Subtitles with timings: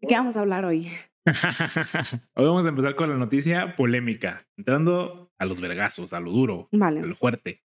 [0.00, 0.88] ¿De qué vamos a hablar hoy?
[2.34, 6.68] hoy vamos a empezar con la noticia polémica, entrando a los vergazos, a lo duro,
[6.72, 7.00] vale.
[7.00, 7.62] a lo fuerte.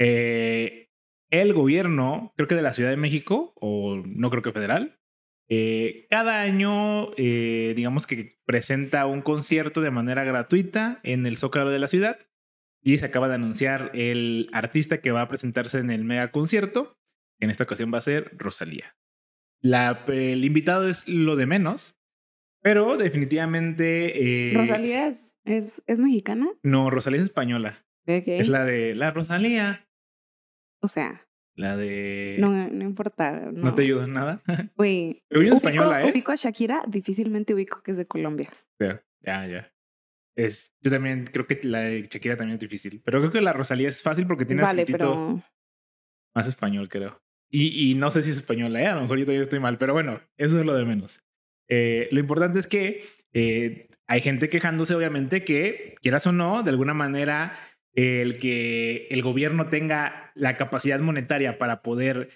[0.00, 0.90] Eh,
[1.30, 5.00] el gobierno, creo que de la Ciudad de México, o no creo que federal,
[5.48, 11.70] eh, cada año, eh, digamos que presenta un concierto de manera gratuita en el Zócalo
[11.70, 12.18] de la ciudad
[12.82, 16.98] y se acaba de anunciar el artista que va a presentarse en el mega concierto.
[17.40, 18.96] En esta ocasión va a ser Rosalía.
[19.64, 21.98] La, el invitado es lo de menos,
[22.60, 24.50] pero definitivamente...
[24.50, 26.50] Eh, ¿Rosalía es, es, mexicana?
[26.62, 27.86] No, Rosalía es española.
[28.04, 29.88] Es la de la Rosalía.
[30.82, 31.26] O sea.
[31.56, 32.36] La de.
[32.40, 33.50] No, no importa.
[33.54, 34.42] No, te ayuda en nada.
[34.76, 35.24] Güey.
[35.30, 36.10] ubico, española, ¿eh?
[36.10, 38.50] Ubico a Shakira, difícilmente ubico que es de Colombia.
[38.78, 39.72] Ya, ya, ya.
[40.36, 43.00] Es, yo también creo que la de Shakira también es difícil.
[43.02, 45.42] Pero creo que la Rosalía es fácil porque tiene vale, pero...
[46.34, 47.24] más español, creo.
[47.50, 48.86] Y, no sé si es española, ¿eh?
[48.86, 51.20] A lo mejor yo todavía estoy mal, pero bueno, eso es lo de menos.
[51.68, 56.70] Eh, lo importante es que eh, hay gente quejándose, obviamente, que quieras o no, de
[56.70, 57.56] alguna manera
[57.92, 62.28] el que el gobierno tenga la capacidad monetaria para poder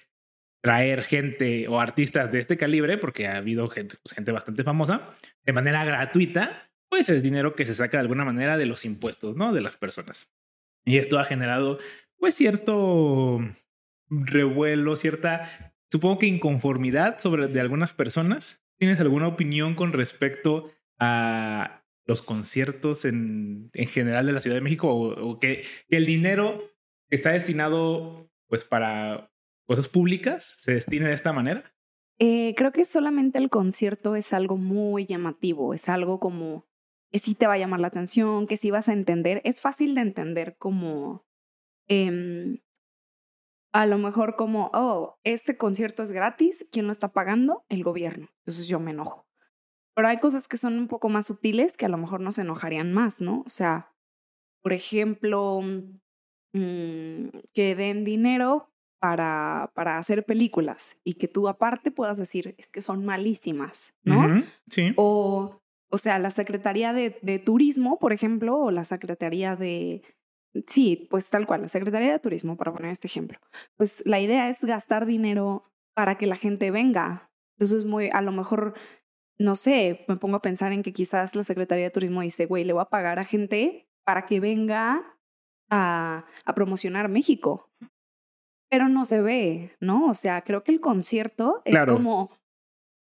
[0.63, 5.11] traer gente o artistas de este calibre, porque ha habido gente, pues, gente bastante famosa,
[5.45, 9.37] de manera gratuita, pues es dinero que se saca de alguna manera de los impuestos,
[9.37, 9.53] ¿no?
[9.53, 10.35] De las personas.
[10.85, 11.79] Y esto ha generado,
[12.19, 13.41] pues, cierto
[14.11, 18.65] revuelo, cierta, supongo que inconformidad sobre de algunas personas.
[18.79, 24.63] ¿Tienes alguna opinión con respecto a los conciertos en, en general de la Ciudad de
[24.63, 26.73] México o, que, el dinero
[27.11, 29.31] está destinado pues para
[29.67, 31.65] cosas públicas se destine de esta manera?
[32.19, 36.67] Eh, creo que solamente el concierto es algo muy llamativo, es algo como
[37.13, 39.95] que sí te va a llamar la atención, que sí vas a entender, es fácil
[39.95, 41.27] de entender como
[41.87, 42.59] em,
[43.73, 47.65] a lo mejor como, oh, este concierto es gratis, ¿quién lo está pagando?
[47.69, 48.29] El gobierno.
[48.41, 49.27] Entonces yo me enojo.
[49.95, 52.93] Pero hay cosas que son un poco más sutiles que a lo mejor nos enojarían
[52.93, 53.43] más, ¿no?
[53.45, 53.93] O sea,
[54.63, 55.61] por ejemplo,
[56.53, 62.69] mm, que den dinero para, para hacer películas y que tú aparte puedas decir, es
[62.69, 64.43] que son malísimas, ¿no?
[64.69, 64.93] sí.
[64.97, 70.03] O, o sea, la Secretaría de, de Turismo, por ejemplo, o la Secretaría de,
[70.67, 73.39] Sí, pues tal cual, la Secretaría de Turismo, para poner este ejemplo.
[73.77, 75.63] Pues la idea es gastar dinero
[75.95, 77.31] para que la gente venga.
[77.57, 78.75] Entonces, muy, a lo mejor
[79.39, 82.65] no sé, me pongo a pensar en que quizás la Secretaría de Turismo dice, güey,
[82.65, 85.17] le voy a pagar a gente para que venga
[85.71, 87.71] a, a promocionar México.
[88.69, 90.09] Pero no se ve, ¿no?
[90.09, 92.31] O sea, creo que el concierto es como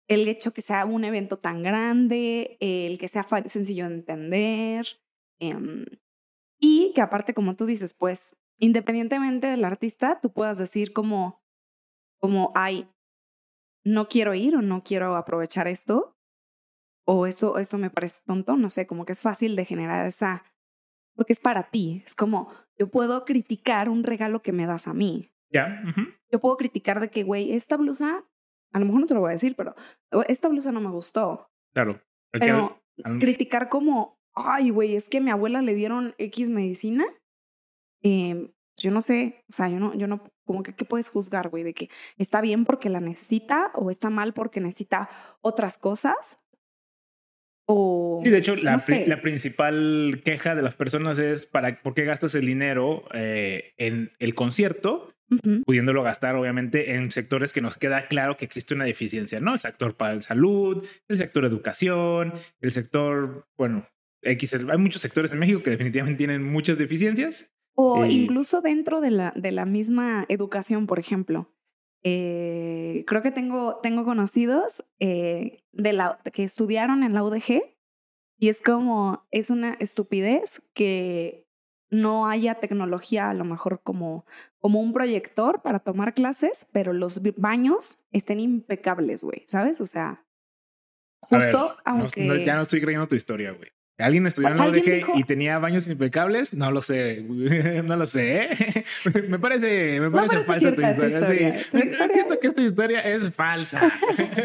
[0.09, 4.87] el hecho que sea un evento tan grande, el que sea sencillo de entender,
[5.39, 5.85] em,
[6.63, 11.43] y que aparte, como tú dices, pues, independientemente del artista, tú puedas decir como,
[12.21, 12.87] como, ay,
[13.85, 16.17] no quiero ir o no quiero aprovechar esto,
[17.05, 20.45] o esto, esto me parece tonto, no sé, como que es fácil de generar esa,
[21.17, 24.95] porque es para ti, es como, yo puedo criticar un regalo que me das a
[24.95, 25.35] mí.
[25.51, 25.83] Ya.
[26.31, 28.25] Yo puedo criticar de que, güey, esta blusa,
[28.73, 29.75] a lo mejor no te lo voy a decir, pero
[30.29, 31.51] esta blusa no me gustó.
[31.75, 32.01] Claro.
[32.31, 32.81] Pero
[33.19, 37.05] criticar como, ay, güey, es que a mi abuela le dieron X medicina.
[38.03, 41.49] Eh, yo no sé, o sea, yo no, yo no, como que, ¿qué puedes juzgar,
[41.51, 41.63] güey?
[41.63, 45.09] De que está bien porque la necesita o está mal porque necesita
[45.41, 46.39] otras cosas.
[47.67, 48.77] O, sí, de hecho, la,
[49.07, 54.11] la, principal queja de las personas es para por qué gastas el dinero eh, en
[54.19, 55.15] el concierto,
[55.65, 59.53] pudiéndolo gastar, obviamente, en sectores que nos queda claro que existe una deficiencia, ¿no?
[59.53, 63.87] El sector para la salud, el sector educación, el sector, bueno,
[64.23, 67.51] X, hay muchos sectores en México que definitivamente tienen muchas deficiencias.
[67.75, 71.53] O incluso dentro de la, de la misma educación, por ejemplo.
[72.05, 77.63] Eh, creo que tengo, tengo conocidos eh, de la, que estudiaron en la UDG
[78.39, 81.47] y es como, es una estupidez que
[81.91, 84.27] no haya tecnología a lo mejor como,
[84.59, 89.81] como un proyector para tomar clases, pero los baños estén impecables, güey, ¿sabes?
[89.81, 90.27] O sea,
[91.21, 92.45] justo aunque...
[92.45, 93.71] ya no estoy creyendo tu historia, güey.
[93.99, 96.55] ¿Alguien estudió en la UDG y tenía baños impecables?
[96.55, 97.23] No lo sé,
[97.85, 98.49] no lo sé.
[99.29, 101.59] me parece, me parece, falsa tu historia.
[101.59, 103.93] Siento que esta historia es falsa.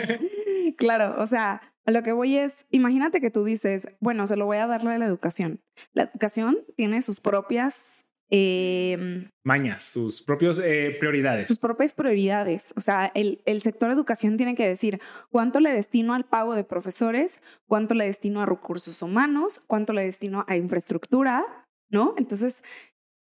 [0.77, 4.45] claro, o sea, a lo que voy es, imagínate que tú dices, bueno, se lo
[4.45, 5.61] voy a darle a la educación.
[5.93, 11.47] La educación tiene sus propias eh, Mañas, sus propias eh, prioridades.
[11.47, 12.73] Sus propias prioridades.
[12.75, 16.63] O sea, el, el sector educación tiene que decir cuánto le destino al pago de
[16.63, 21.45] profesores, cuánto le destino a recursos humanos, cuánto le destino a infraestructura,
[21.89, 22.15] ¿no?
[22.17, 22.63] Entonces,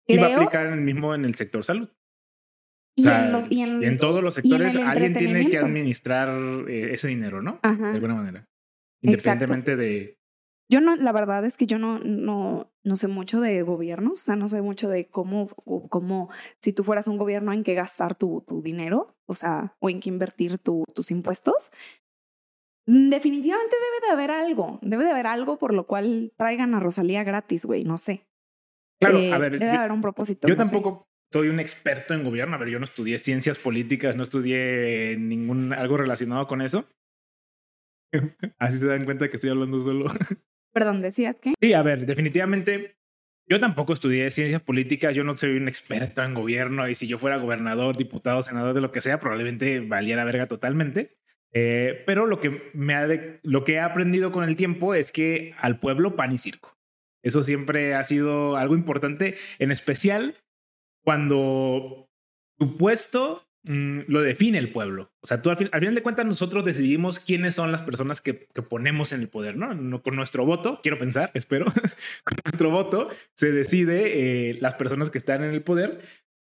[0.07, 1.89] y va a aplicar el mismo en el sector salud.
[2.95, 6.29] Y, en los, y, en, todos los sectores alguien tiene que administrar
[6.67, 7.59] eh, ese dinero, ¿no?
[7.61, 8.47] De alguna manera.
[9.01, 10.17] Independientemente de...
[10.69, 14.23] Yo no, la verdad es que yo no, no, no sé mucho de gobiernos, o
[14.23, 15.47] sea, no sé mucho de cómo,
[15.89, 16.29] cómo,
[16.59, 19.99] si tú fueras un gobierno en qué gastar tu, tu dinero, o sea, o en
[19.99, 21.71] qué invertir tu, tus impuestos.
[22.85, 27.25] Definitivamente debe de haber algo, debe de haber algo por lo cual traigan a Rosalía
[27.25, 28.25] gratis, güey, no sé.
[28.99, 29.59] Claro, a eh, ver.
[29.59, 30.47] Debe haber un propósito.
[30.47, 32.55] Yo tampoco soy un experto en gobierno.
[32.55, 36.87] A ver, yo no estudié ciencias políticas, no estudié ningún algo relacionado con eso.
[38.57, 40.05] Así se dan cuenta que estoy hablando solo.
[40.77, 41.55] Perdón, ¿decías qué?
[41.59, 42.99] Sí, a ver, definitivamente
[43.49, 47.17] yo tampoco estudié ciencias políticas, yo no soy un experto en gobierno y si yo
[47.17, 51.17] fuera gobernador, diputado, senador, de lo que sea, probablemente valiera verga totalmente.
[51.51, 53.07] Eh, pero lo que, me ha
[53.41, 56.77] lo que he aprendido con el tiempo es que al pueblo pan y circo.
[57.23, 60.35] Eso siempre ha sido algo importante, en especial
[61.03, 62.07] cuando
[62.59, 65.11] tu puesto mm, lo define el pueblo.
[65.21, 69.13] O sea, tú al, final de cuentas nosotros decidimos quiénes son las personas que, ponemos
[69.13, 70.01] en el poder, ¿no?
[70.01, 71.65] Con nuestro voto, quiero pensar, espero,
[72.23, 76.01] con nuestro voto se decide eh, las personas que están en el poder.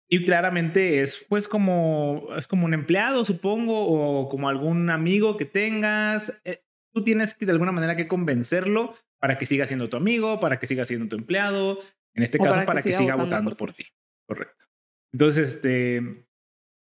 [0.09, 5.47] Y claramente es pues como, es como un empleado, supongo, o como algún amigo que
[5.47, 6.41] tengas.
[6.45, 6.63] Eh,
[6.93, 10.59] tú tienes que de alguna manera que convencerlo para que siga siendo tu amigo, para
[10.59, 11.81] que siga siendo tu empleado,
[12.15, 13.87] en este caso para, que, siga, votando, por ti.
[14.27, 14.67] Correcto.
[15.13, 16.27] Entonces, este,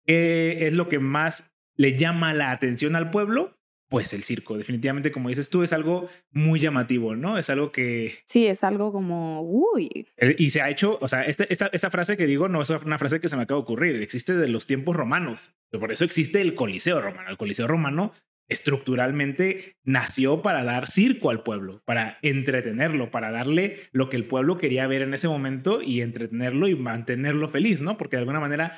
[0.07, 3.53] ¿qué es lo que más le llama la atención al pueblo?
[3.89, 7.37] Pues el circo, definitivamente, como dices tú, es algo muy llamativo, ¿no?
[7.37, 8.13] Es algo que...
[8.25, 10.07] Sí, es algo como, uy.
[10.37, 12.97] Y se ha hecho, o sea, esta, esta, esta frase que digo no es una
[12.97, 15.53] frase que se me acaba de ocurrir, existe de los tiempos romanos.
[15.71, 17.29] Por eso existe el Coliseo romano.
[17.29, 18.11] El Coliseo romano
[18.49, 24.57] estructuralmente nació para dar circo al pueblo, para entretenerlo, para darle lo que el pueblo
[24.57, 27.97] quería ver en ese momento y entretenerlo y mantenerlo feliz, ¿no?
[27.97, 28.77] Porque de alguna manera,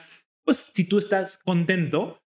[0.50, 2.24] pues si tú estás contento,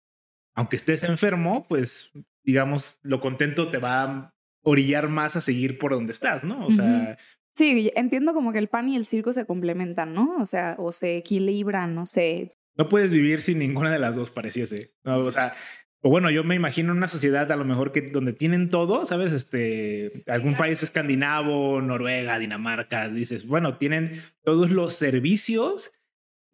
[0.56, 2.12] aunque estés enfermo, pues
[2.44, 4.34] digamos, lo contento te va a
[4.64, 6.66] orillar más a seguir por donde estás, ¿no?
[6.66, 7.16] O sea...
[7.54, 10.36] Sí, entiendo como que el pan y el circo se complementan, ¿no?
[10.40, 12.58] O sea, o se equilibran, no sé.
[12.76, 14.96] No puedes vivir sin ninguna de las dos, pareciese.
[15.04, 15.54] o sea,
[16.02, 19.32] o bueno, yo me imagino una sociedad a lo mejor que donde tienen todo, ¿sabes?
[19.32, 25.92] Este, algún país escandinavo, Noruega, Dinamarca, dices, bueno, tienen todos los servicios,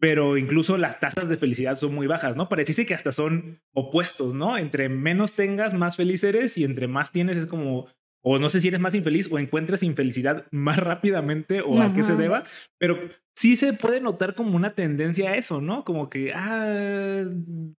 [0.03, 2.49] pero incluso las tasas de felicidad son muy bajas, ¿no?
[2.49, 4.57] Parece que hasta son opuestos, ¿no?
[4.57, 7.87] Entre menos tengas, más feliz eres y entre más tienes es como
[8.21, 12.03] o no sé si eres más infeliz o encuentras infelicidad más rápidamente o a qué
[12.03, 12.43] se deba,
[12.77, 12.97] pero
[13.33, 15.85] sí se puede notar como una tendencia a eso, ¿no?
[15.85, 17.23] Como que, ah,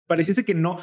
[0.07, 0.79] pareciese que no,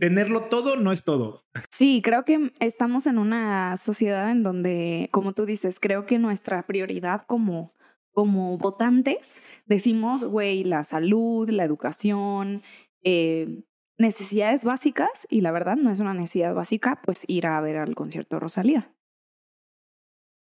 [0.00, 1.42] tenerlo todo no es todo.
[1.70, 6.66] Sí, creo que estamos en una sociedad en donde, como tú dices, creo que nuestra
[6.66, 7.74] prioridad como,
[8.18, 12.62] como votantes, decimos, güey, la salud, la educación,
[13.04, 13.62] eh,
[13.96, 17.94] necesidades básicas, y la verdad no es una necesidad básica, pues ir a ver al
[17.94, 18.92] concierto de Rosalía.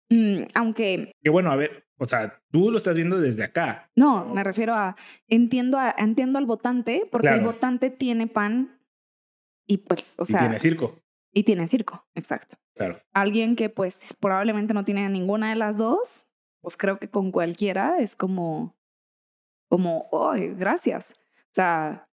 [0.09, 1.13] Mm, aunque...
[1.23, 3.89] Que bueno, a ver, o sea, tú lo estás viendo desde acá.
[3.95, 4.97] No, me refiero a,
[5.29, 8.81] entiendo, a, entiendo al votante, porque el votante tiene pan
[9.65, 10.39] y pues, o sea...
[10.39, 10.99] Y tiene circo.
[11.33, 12.57] Y tiene circo, exacto.
[12.75, 12.99] Claro.
[13.13, 16.27] Alguien que pues probablemente no tiene ninguna de las dos,
[16.61, 18.75] pues creo que con cualquiera es como,
[19.69, 21.15] como, oh, gracias.
[21.37, 22.09] O sea,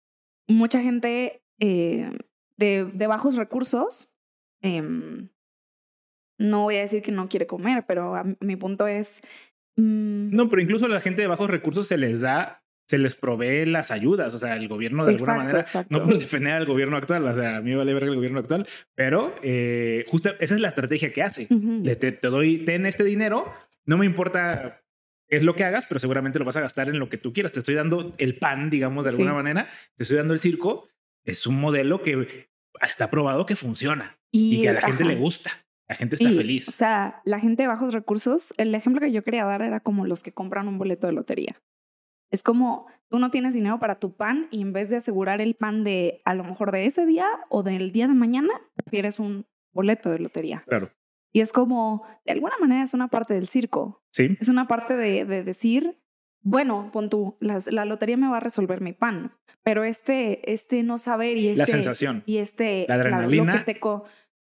[0.47, 2.11] mucha gente eh,
[2.57, 4.17] de, de, bajos recursos
[4.61, 4.81] eh,
[6.37, 9.19] no voy a decir que no quiere comer, pero mi punto es...
[9.77, 13.15] Mm, no, pero incluso a la gente de bajos recursos se les da, se les
[13.15, 16.97] provee las ayudas, o sea, el gobierno de alguna manera, no por defender al gobierno
[16.97, 20.55] actual, o sea, a mí me vale ver el gobierno actual, pero eh, justo esa
[20.55, 21.47] es la estrategia que hace.
[21.99, 23.51] te, te doy, ten este dinero,
[23.85, 24.83] no me importa
[25.27, 27.33] qué es lo que hagas, pero seguramente lo vas a gastar en lo que tú
[27.33, 27.51] quieras.
[27.51, 30.87] Te estoy dando el pan, digamos, de alguna manera, te estoy dando el circo.
[31.23, 32.49] Es un modelo que
[32.81, 35.51] está probado que funciona y, que a la gente le gusta.
[35.87, 36.67] La gente está feliz.
[36.67, 40.07] O sea, la gente de bajos recursos, el ejemplo que yo quería dar era como
[40.07, 41.61] los que compran un boleto de lotería.
[42.31, 45.55] Es como tú no tienes dinero para tu pan y en vez de asegurar el
[45.55, 49.45] pan de a lo mejor de ese día o del día de mañana, prefieres un
[49.73, 50.63] boleto de lotería.
[50.67, 50.91] Claro.
[51.35, 54.01] Y es como, de alguna manera es una parte del circo.
[54.09, 54.37] Sí.
[54.39, 56.01] Es una parte de, de decir,
[56.39, 60.97] bueno, pon tú, la, lotería me va a resolver mi pan, pero este, este no
[60.97, 61.59] saber y este...
[61.59, 62.23] La sensación.
[62.25, 62.85] Y este...
[62.87, 63.51] La adrenalina.
[63.51, 63.81] lo que te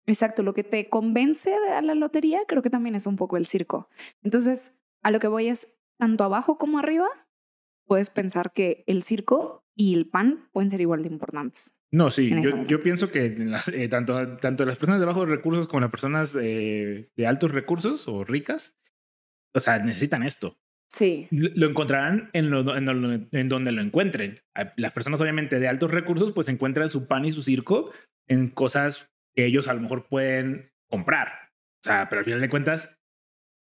[0.06, 3.44] Exacto, lo que te convence de la lotería creo que también es un poco el
[3.44, 3.90] circo.
[4.22, 7.08] Entonces, a lo que voy es, tanto abajo como arriba,
[7.84, 11.74] puedes pensar que el circo y el pan pueden ser igual de importantes.
[11.92, 13.34] No, sí, yo, yo, pienso que
[13.74, 18.06] eh, tanto, tanto las personas de bajos recursos como las personas eh, de altos recursos
[18.06, 18.78] o ricas,
[19.54, 20.56] o sea, necesitan esto.
[20.88, 21.28] Sí.
[21.30, 22.52] Lo encontrarán en,
[23.32, 24.40] en, donde lo encuentren.
[24.76, 27.92] Las personas, obviamente, de altos recursos, pues encuentran su pan y su circo
[28.28, 31.28] en cosas que ellos a lo mejor pueden comprar.
[31.80, 32.98] O sea, pero al final de cuentas,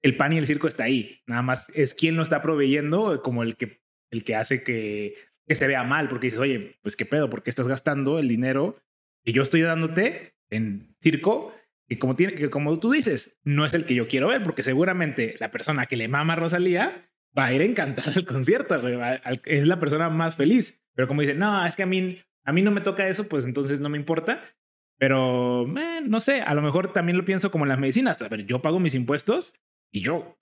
[0.02, 1.20] el pan y el circo está ahí.
[1.26, 5.14] Nada más es quien lo está proveyendo como el que, el que hace que,
[5.46, 8.28] que se vea mal, porque dices, oye, pues qué pedo, ¿por qué estás gastando el
[8.28, 8.74] dinero
[9.24, 11.52] que yo estoy dándote en circo?
[11.88, 14.62] Que como, tiene, que como tú dices, no es el que yo quiero ver, porque
[14.62, 18.76] seguramente la persona que le mama a Rosalía va a ir encantada al concierto,
[19.44, 20.82] es la persona más feliz.
[20.94, 23.44] Pero como dice, no, es que a mí, a mí no me toca eso, pues
[23.44, 24.42] entonces no me importa.
[24.98, 28.20] Pero eh, no sé, a lo mejor también lo pienso como en las medicinas.
[28.22, 29.54] A ver, yo pago mis impuestos
[29.90, 30.36] y yo,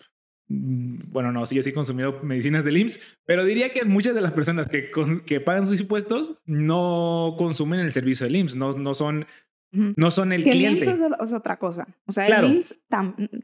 [0.53, 4.21] bueno, no, sí, yo sí he consumido medicinas del IMSS, pero diría que muchas de
[4.21, 4.91] las personas que,
[5.25, 9.27] que pagan sus impuestos no consumen el servicio del IMSS, no, no son
[9.73, 10.85] no son el cliente.
[10.85, 11.87] El IMSS es, otra cosa.
[12.07, 12.81] O sea, el IMSS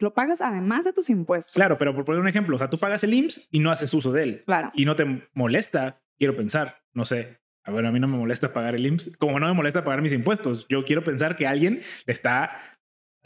[0.01, 1.55] lo pagas además de tus impuestos.
[1.55, 3.95] Claro, pero por poner un ejemplo, o sea, tú pagas el IMSS y no haces
[3.95, 4.43] uso de él.
[4.45, 4.73] Claro.
[4.75, 7.39] Y no te molesta, quiero pensar, no sé.
[7.63, 10.03] A ver, a mí no me molesta pagar el IMSS, como no me molesta pagar
[10.03, 10.67] mis impuestos.
[10.69, 12.75] Yo quiero pensar que alguien le está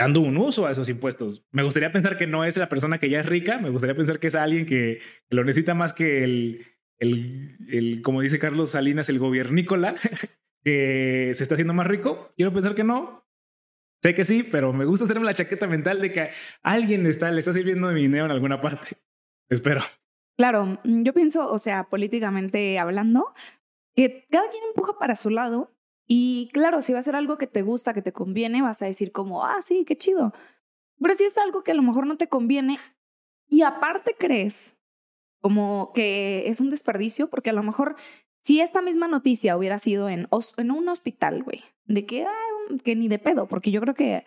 [0.00, 1.44] dando un uso a esos impuestos.
[1.52, 4.18] Me gustaría pensar que no es la persona que ya es rica, me gustaría pensar
[4.18, 6.66] que es alguien que, lo necesita más que el,
[6.98, 9.94] el, el, como dice Carlos Salinas, el gobiernícola,
[10.64, 12.32] que se está haciendo más rico.
[12.34, 13.28] Quiero pensar que no.
[14.02, 16.30] Sé que sí, pero me gusta hacerme la chaqueta mental de que
[16.62, 18.96] alguien le está, le está sirviendo de mi dinero en alguna parte.
[19.50, 19.82] Espero.
[20.38, 23.34] Claro, mm, yo pienso, o sea, políticamente hablando,
[23.94, 25.76] que cada quien empuja para su lado
[26.12, 28.86] y claro, si va a ser algo que te gusta, que te conviene, vas a
[28.86, 30.32] decir como, ah, sí, qué chido.
[30.98, 32.80] Pero si es algo que a lo mejor no te conviene
[33.48, 34.76] y aparte crees
[35.40, 37.94] como que es un desperdicio, porque a lo mejor
[38.42, 40.26] si esta misma noticia hubiera sido en,
[40.56, 42.26] en un hospital, güey, de que,
[42.82, 44.24] que ni de pedo, porque yo creo que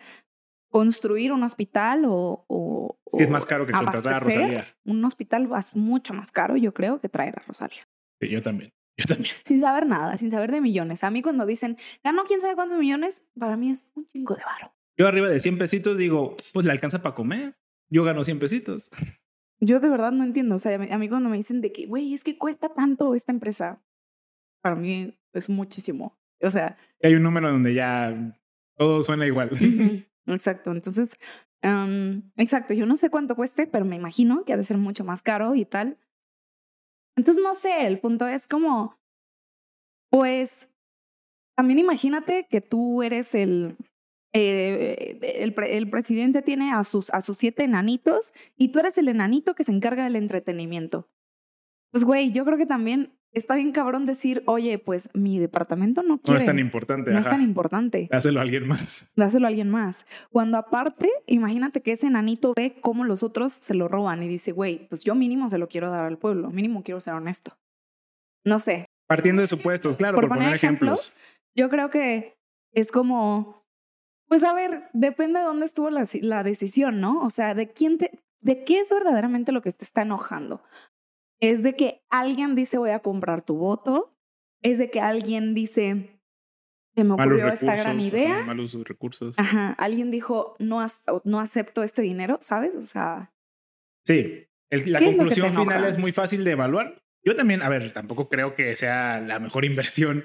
[0.70, 2.46] construir un hospital o...
[2.48, 4.66] o es más caro que contratar a Rosalía.
[4.86, 7.86] Un hospital es mucho más caro, yo creo, que traer a Rosalía.
[8.22, 8.72] Sí, yo también.
[8.98, 9.34] Yo también.
[9.44, 11.02] Sin saber nada, sin saber de millones.
[11.04, 14.44] A mí cuando dicen, ganó quién sabe cuántos millones, para mí es un chingo de
[14.44, 14.72] varo.
[14.96, 17.56] Yo arriba de 100 pesitos digo, pues le alcanza para comer.
[17.90, 18.90] Yo gano 100 pesitos.
[19.60, 20.54] Yo de verdad no entiendo.
[20.54, 23.32] O sea, a mí cuando me dicen de que, güey, es que cuesta tanto esta
[23.32, 23.82] empresa,
[24.62, 26.16] para mí es muchísimo.
[26.40, 26.76] O sea...
[27.02, 28.38] Hay un número donde ya
[28.76, 29.50] todo suena igual.
[30.26, 30.70] Exacto.
[30.70, 31.18] Entonces,
[32.36, 32.74] exacto.
[32.74, 35.54] Yo no sé cuánto cueste, pero me imagino que ha de ser mucho más caro
[35.54, 35.98] y tal.
[37.16, 38.96] Entonces, no sé, el punto es como,
[40.10, 40.70] pues,
[41.56, 43.76] también imagínate que tú eres el,
[44.32, 49.08] eh, el, el, presidente tiene a sus, a sus siete enanitos y tú eres el
[49.08, 51.08] enanito que se encarga del entretenimiento.
[51.92, 56.18] Pues, güey, yo creo que también está bien cabrón decir, oye, pues mi departamento no
[56.18, 56.38] quiere.
[56.38, 57.10] No es tan importante.
[57.10, 58.08] No es tan importante.
[58.10, 59.06] Dáselo a alguien más.
[59.16, 60.06] Dáselo a alguien más.
[60.30, 64.52] Cuando aparte, imagínate que ese enanito ve cómo los otros se lo roban y dice,
[64.52, 67.56] güey, pues yo mínimo se lo quiero dar al pueblo, mínimo quiero ser honesto.
[68.44, 68.86] No sé.
[69.06, 71.18] Partiendo de supuestos, claro, por, poner, ejemplos,
[71.54, 72.36] Yo creo que
[72.72, 73.66] es como,
[74.28, 77.20] pues a ver, depende de dónde estuvo la, la decisión, ¿no?
[77.20, 80.62] O sea, de quién te, de qué es verdaderamente lo que te está enojando
[81.50, 84.16] es de que alguien dice voy a comprar tu voto,
[84.62, 86.14] es de que alguien dice
[86.94, 88.44] se me ocurrió esta gran idea.
[88.44, 89.36] malos recursos.
[89.38, 90.84] Ajá, alguien dijo no,
[91.24, 92.76] no acepto este dinero, ¿sabes?
[92.76, 93.32] O sea.
[94.06, 97.02] Sí, la conclusión final es muy fácil de evaluar.
[97.24, 100.24] Yo también, a ver, tampoco creo que sea la mejor inversión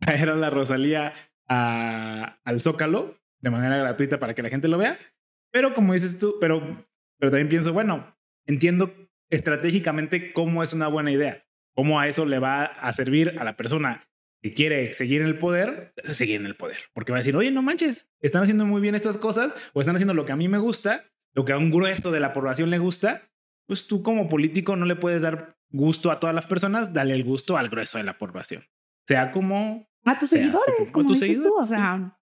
[0.00, 1.14] traer a la Rosalía
[1.46, 4.98] al Zócalo de manera gratuita para que la gente lo vea.
[5.52, 6.60] Pero como dices tú, pero,
[7.18, 8.08] pero también pienso, bueno,
[8.46, 8.92] entiendo
[9.30, 13.56] estratégicamente cómo es una buena idea, cómo a eso le va a servir a la
[13.56, 14.08] persona
[14.42, 16.78] que quiere seguir en el poder, seguir en el poder.
[16.92, 19.96] Porque va a decir, oye, no manches, están haciendo muy bien estas cosas o están
[19.96, 22.70] haciendo lo que a mí me gusta, lo que a un grueso de la población
[22.70, 23.30] le gusta,
[23.66, 27.22] pues tú como político no le puedes dar gusto a todas las personas, dale el
[27.22, 28.64] gusto al grueso de la población.
[29.06, 29.88] Sea como...
[30.04, 32.18] A tus seguidores, como, tus seguidores, tú, o sea...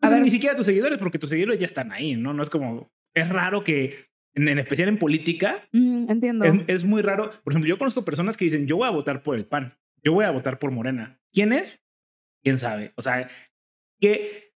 [0.00, 2.32] A ver, ni siquiera a tus seguidores, porque tus seguidores ya están ahí, ¿no?
[2.32, 2.92] No es como...
[3.14, 6.44] Es raro que en, especial en política, mm, entiendo.
[6.66, 7.30] Es, muy raro.
[7.42, 10.12] Por ejemplo, yo conozco personas que dicen, yo voy a votar por el PAN, yo
[10.12, 11.18] voy a votar por Morena.
[11.32, 11.82] ¿Quién es?
[12.44, 12.92] ¿Quién sabe?
[12.96, 13.28] O sea,
[13.98, 14.52] que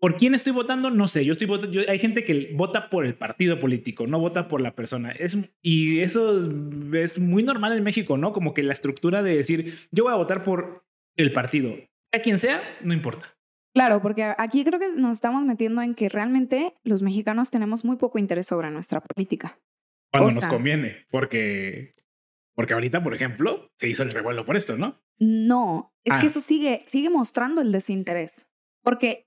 [0.00, 1.24] por quién estoy votando, no sé.
[1.24, 4.74] Yo estoy votando, hay gente que vota por el partido político, no vota por la
[4.74, 5.10] persona.
[5.12, 6.40] Es, y eso
[6.94, 8.32] es, muy normal en México, ¿no?
[8.32, 10.86] Como que la estructura de decir, yo voy a votar por
[11.16, 11.74] el partido.
[12.12, 13.35] A quien sea, no importa.
[13.76, 17.96] Claro, porque aquí creo que nos estamos metiendo en que realmente los mexicanos tenemos muy
[17.96, 19.60] poco interés sobre nuestra política.
[20.10, 21.94] Cuando nos conviene, porque,
[22.54, 24.98] porque ahorita, por ejemplo, se hizo el revuelo por esto, ¿no?
[25.18, 26.28] No, es que ah.
[26.30, 28.48] eso sigue, sigue mostrando el desinterés.
[28.82, 29.26] Porque,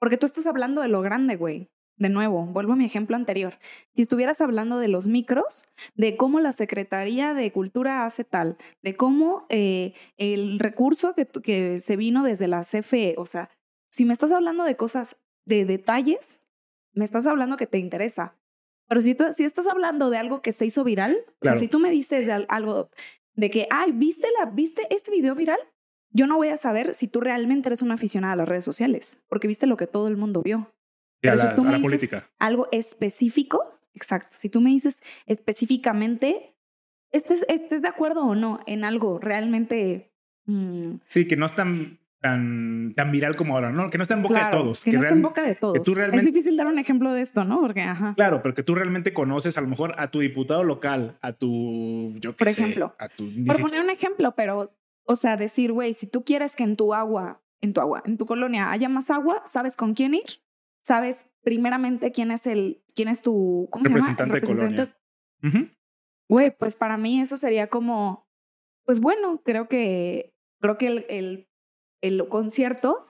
[0.00, 1.70] porque tú estás hablando de lo grande, güey.
[1.98, 3.58] de nuevo, vuelvo a mi ejemplo anterior.
[3.94, 8.96] Si estuvieras hablando de los micros, de cómo la Secretaría de Cultura hace tal, de
[8.96, 13.50] cómo eh, el recurso que, que se vino desde la CFE, o sea,
[13.88, 16.40] si me estás hablando de cosas, de detalles,
[16.92, 18.36] me estás hablando que te interesa.
[18.88, 21.68] Pero si, tú, si estás hablando de algo que se hizo viral, o sea, si
[21.68, 22.90] tú me dices de algo
[23.34, 25.58] de que, ay, ¿viste, la, ¿viste este video viral?
[26.10, 29.22] Yo no voy a saber si tú realmente eres una aficionada a las redes sociales,
[29.28, 30.74] porque viste lo que todo el mundo vio.
[31.20, 32.30] Pero si tú me dices política.
[32.38, 36.56] algo específico, exacto, si tú me dices específicamente,
[37.12, 40.12] ¿estés, estés de acuerdo o no en algo realmente...
[40.46, 43.88] Mm, sí, que no es tan, tan, tan viral como ahora, ¿no?
[43.88, 44.84] Que no está en boca de todos.
[44.84, 45.76] Que, no está en boca de todos.
[45.76, 47.60] Es difícil dar un ejemplo de esto, ¿no?
[47.60, 48.14] Porque, ajá.
[48.14, 52.14] Claro, pero que tú realmente conoces a lo mejor a tu diputado local, a tu,
[52.18, 53.28] yo qué Por ejemplo, a tu...
[53.46, 56.94] Por poner un ejemplo, pero, o sea, decir, güey, si tú quieres que en tu
[56.94, 60.40] agua, en tu agua, en tu colonia haya más agua, ¿sabes con quién ir?
[60.88, 64.60] sabes primeramente quién es el, quién es tu, ¿cómo representante se llama?
[64.64, 65.74] representante.
[66.28, 68.28] Güey, pues para mí eso sería como,
[68.84, 71.47] pues bueno, creo que, creo que el, el,
[72.02, 73.06] el concierto,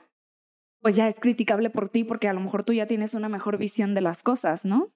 [0.80, 3.58] pues ya es criticable por ti porque a lo mejor tú ya tienes una mejor
[3.58, 4.92] visión de las cosas, ¿no?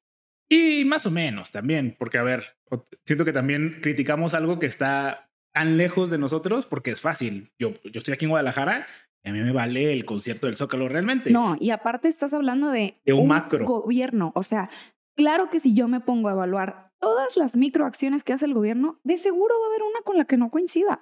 [0.49, 2.59] Y más o menos también, porque a ver,
[3.07, 7.51] siento que también criticamos algo que está tan lejos de nosotros porque es fácil.
[7.59, 8.87] Yo, yo estoy aquí en Guadalajara
[9.25, 11.31] a mí me vale el concierto del Zócalo realmente.
[11.31, 14.33] No, y aparte estás hablando de, un, macro gobierno.
[14.35, 14.69] O sea,
[15.17, 18.99] claro que si yo me pongo a evaluar todas las microacciones que hace el gobierno,
[19.05, 20.99] de seguro va a haber una con la que no coincida.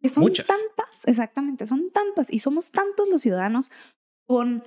[0.00, 3.70] Que son tantas, exactamente, son tantas y somos tantos los ciudadanos
[4.26, 4.64] con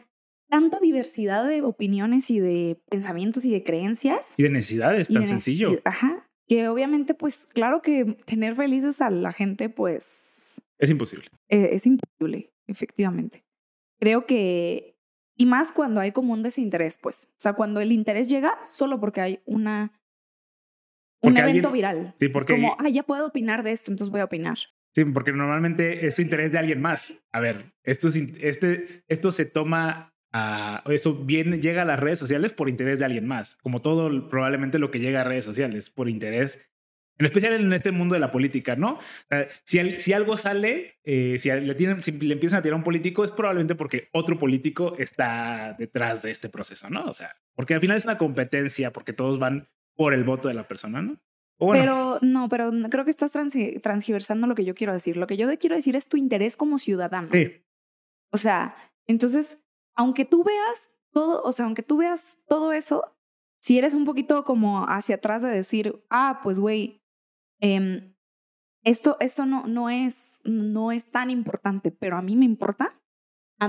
[0.50, 4.36] tanta diversidad de opiniones y de pensamientos y de creencias.
[4.38, 5.82] Y de necesidades, tan sencillo.
[5.86, 10.62] Ajá, que obviamente, pues claro que tener felices a la gente, pues...
[10.78, 11.28] Es imposible.
[11.50, 13.46] Eh, es imposible efectivamente.
[14.00, 14.98] Creo que,
[15.38, 19.00] y más cuando hay como un desinterés, pues, o sea, cuando el interés llega solo
[19.00, 19.94] porque hay una,
[21.22, 22.14] un evento viral.
[22.20, 24.58] Sí, porque, es como, ah, ya puedo opinar de esto, entonces voy a opinar.
[24.94, 27.16] Sí, porque normalmente es interés de alguien más.
[27.32, 32.20] A ver, esto, es, este, esto se toma a, esto viene, llega a las redes
[32.20, 35.90] sociales por interés de alguien más, como todo probablemente lo que llega a redes sociales,
[35.90, 36.70] por interés
[37.20, 39.00] en especial en este mundo de la política, ¿no?
[39.64, 42.84] si, si, algo sale, eh, si, le tienen, si le empiezan a tirar a un
[42.84, 47.06] político, es probablemente porque otro político está detrás de este proceso, ¿no?
[47.06, 50.56] O sea, porque al final es una competencia, porque todos van por el voto de
[50.56, 51.22] la persona, ¿no?
[51.72, 55.18] Pero no, pero creo que estás transgiversando lo que yo quiero decir.
[55.18, 57.30] Lo que yo quiero decir es tu interés como ciudadano.
[57.32, 57.64] Sí.
[58.32, 58.76] O sea,
[59.08, 59.64] entonces,
[59.96, 63.04] aunque tú veas todo, o sea, aunque tú veas todo eso,
[63.62, 67.04] si eres un poquito como hacia atrás de decir, ah, pues güey,
[67.64, 68.14] Em,
[68.84, 72.92] esto, esto no, no, es, no es tan importante, pero a mí me importa.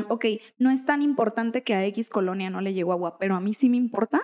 [0.09, 0.27] ok,
[0.59, 3.55] no es tan importante que a X colonia no le llegó agua, pero a mí
[3.55, 4.23] sí me importa,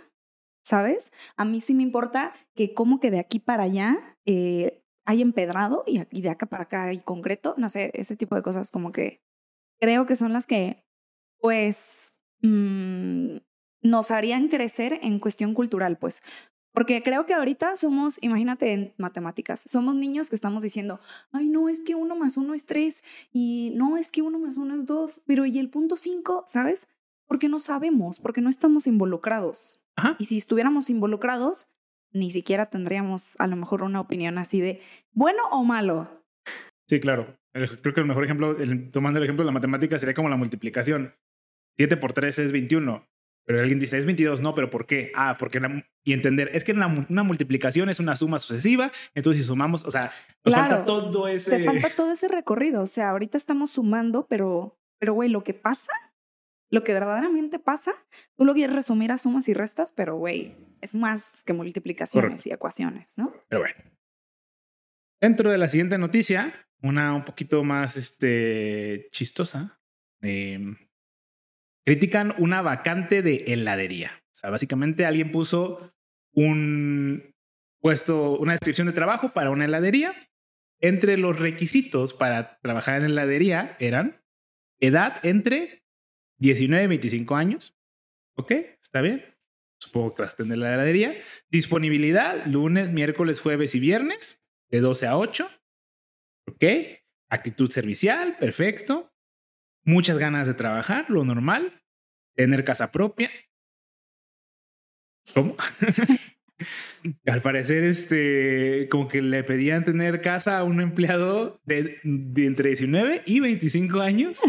[0.62, 1.12] ¿sabes?
[1.36, 5.84] A mí sí me importa que como que de aquí para allá eh, hay empedrado
[5.86, 9.22] y, de acá para acá hay concreto, no sé, ese tipo de cosas como que
[9.80, 10.84] creo que son las que,
[11.38, 13.38] pues, mm,
[13.82, 16.22] nos harían crecer en cuestión cultural, pues,
[16.72, 21.00] porque creo que ahorita somos, imagínate en matemáticas, somos niños que estamos diciendo,
[21.32, 24.56] ay, no, es que uno más uno es tres y no, es que uno más
[24.56, 26.44] uno es dos, pero ¿y el punto cinco?
[26.46, 26.86] ¿Sabes?
[27.26, 29.79] Porque no sabemos, porque no estamos involucrados.
[30.18, 31.70] Y si estuviéramos involucrados,
[32.12, 34.80] ni siquiera tendríamos a lo mejor una opinión así de
[35.12, 36.24] bueno o malo.
[36.88, 37.36] Sí, claro.
[37.52, 38.56] Creo que el mejor ejemplo,
[38.92, 41.14] tomando el ejemplo de la matemática, sería como la multiplicación.
[41.76, 43.04] 7 por 3 es 21.
[43.46, 45.10] Pero alguien dice, es 22, no, pero ¿por qué?
[45.14, 45.60] Ah, porque
[46.04, 49.90] y entender, es que una, una, multiplicación es una suma sucesiva, entonces si sumamos, o
[49.90, 50.12] sea,
[50.44, 51.58] nos falta todo ese...
[51.58, 55.54] Te falta todo ese recorrido, o sea, ahorita estamos sumando, pero, pero güey, lo que
[55.54, 55.92] pasa,
[56.70, 57.92] lo que verdaderamente pasa,
[58.36, 62.52] tú lo quieres resumir a sumas y restas, pero güey, es más que multiplicaciones y
[62.52, 63.32] ecuaciones, ¿no?
[63.48, 63.74] Pero bueno.
[65.20, 66.52] Dentro de la siguiente noticia,
[66.82, 69.80] una un poquito más este, chistosa.
[70.22, 70.76] Eh,
[71.84, 74.12] critican una vacante de heladería.
[74.32, 75.92] O sea, básicamente alguien puso
[76.32, 77.34] un
[77.80, 80.14] puesto, una descripción de trabajo para una heladería.
[80.82, 84.24] Entre los requisitos para trabajar en heladería eran
[84.78, 85.79] edad entre
[86.40, 87.76] 19 y 25 años.
[88.36, 88.52] ¿Ok?
[88.82, 89.24] ¿Está bien?
[89.78, 91.16] Supongo que vas a tener la heladería.
[91.48, 95.48] Disponibilidad lunes, miércoles, jueves y viernes de 12 a 8.
[96.48, 96.64] ¿Ok?
[97.28, 99.10] Actitud servicial, perfecto
[99.84, 101.82] muchas ganas de trabajar, lo normal,
[102.34, 103.30] tener casa propia.
[105.34, 105.56] ¿Cómo?
[107.26, 113.22] Al parecer, este, como que le pedían tener casa a un empleado de, entre 19
[113.24, 114.42] y 25 años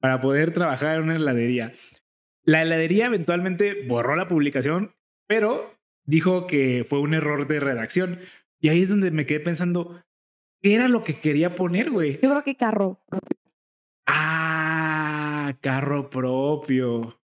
[0.00, 1.72] para poder trabajar en una heladería.
[2.44, 4.94] La heladería eventualmente borró la publicación,
[5.26, 8.20] pero dijo que fue un error de redacción.
[8.60, 10.02] Y ahí es donde me quedé pensando,
[10.62, 12.20] ¿qué era lo que quería poner, güey?
[12.22, 13.00] Yo creo que carro.
[14.06, 17.20] Ah, carro propio.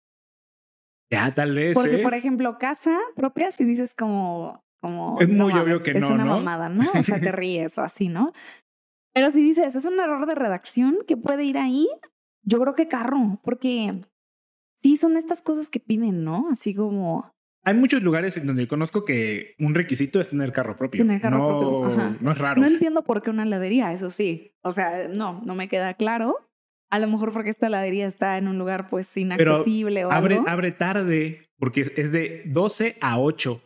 [1.10, 1.74] Ya, tal vez.
[1.74, 2.02] Porque, ¿eh?
[2.02, 4.64] por ejemplo, casa propia, si dices como.
[4.80, 6.06] como es muy obvio que no.
[6.06, 6.36] Es una ¿no?
[6.38, 6.82] mamada, ¿no?
[6.82, 8.32] O sea, te ríes o así, ¿no?
[9.14, 11.86] Pero si dices, es un error de redacción que puede ir ahí,
[12.42, 14.00] yo creo que carro, porque
[14.74, 16.48] sí son estas cosas que piden, ¿no?
[16.50, 17.32] Así como.
[17.64, 21.04] Hay muchos lugares en donde conozco que un requisito es tener carro propio.
[21.04, 22.16] Tener carro no, propio.
[22.20, 22.60] No es raro.
[22.60, 24.56] No entiendo por qué una heladería, eso sí.
[24.62, 26.36] O sea, no, no me queda claro.
[26.90, 30.34] A lo mejor porque esta heladería está en un lugar pues inaccesible Pero o abre,
[30.34, 30.48] algo.
[30.48, 33.62] abre tarde, porque es de 12 a 8.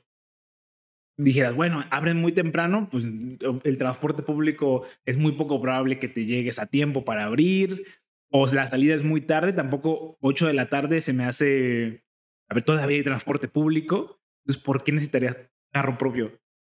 [1.19, 6.27] Dijeras, bueno, abren muy temprano, pues el transporte público es muy poco probable que te
[6.27, 7.87] llegues a tiempo para abrir.
[8.31, 12.05] O la salida es muy tarde, tampoco 8 de la tarde se me hace.
[12.49, 14.21] A ver, todavía hay transporte público.
[14.45, 15.37] Entonces, ¿por qué necesitarías
[15.73, 16.31] carro propio?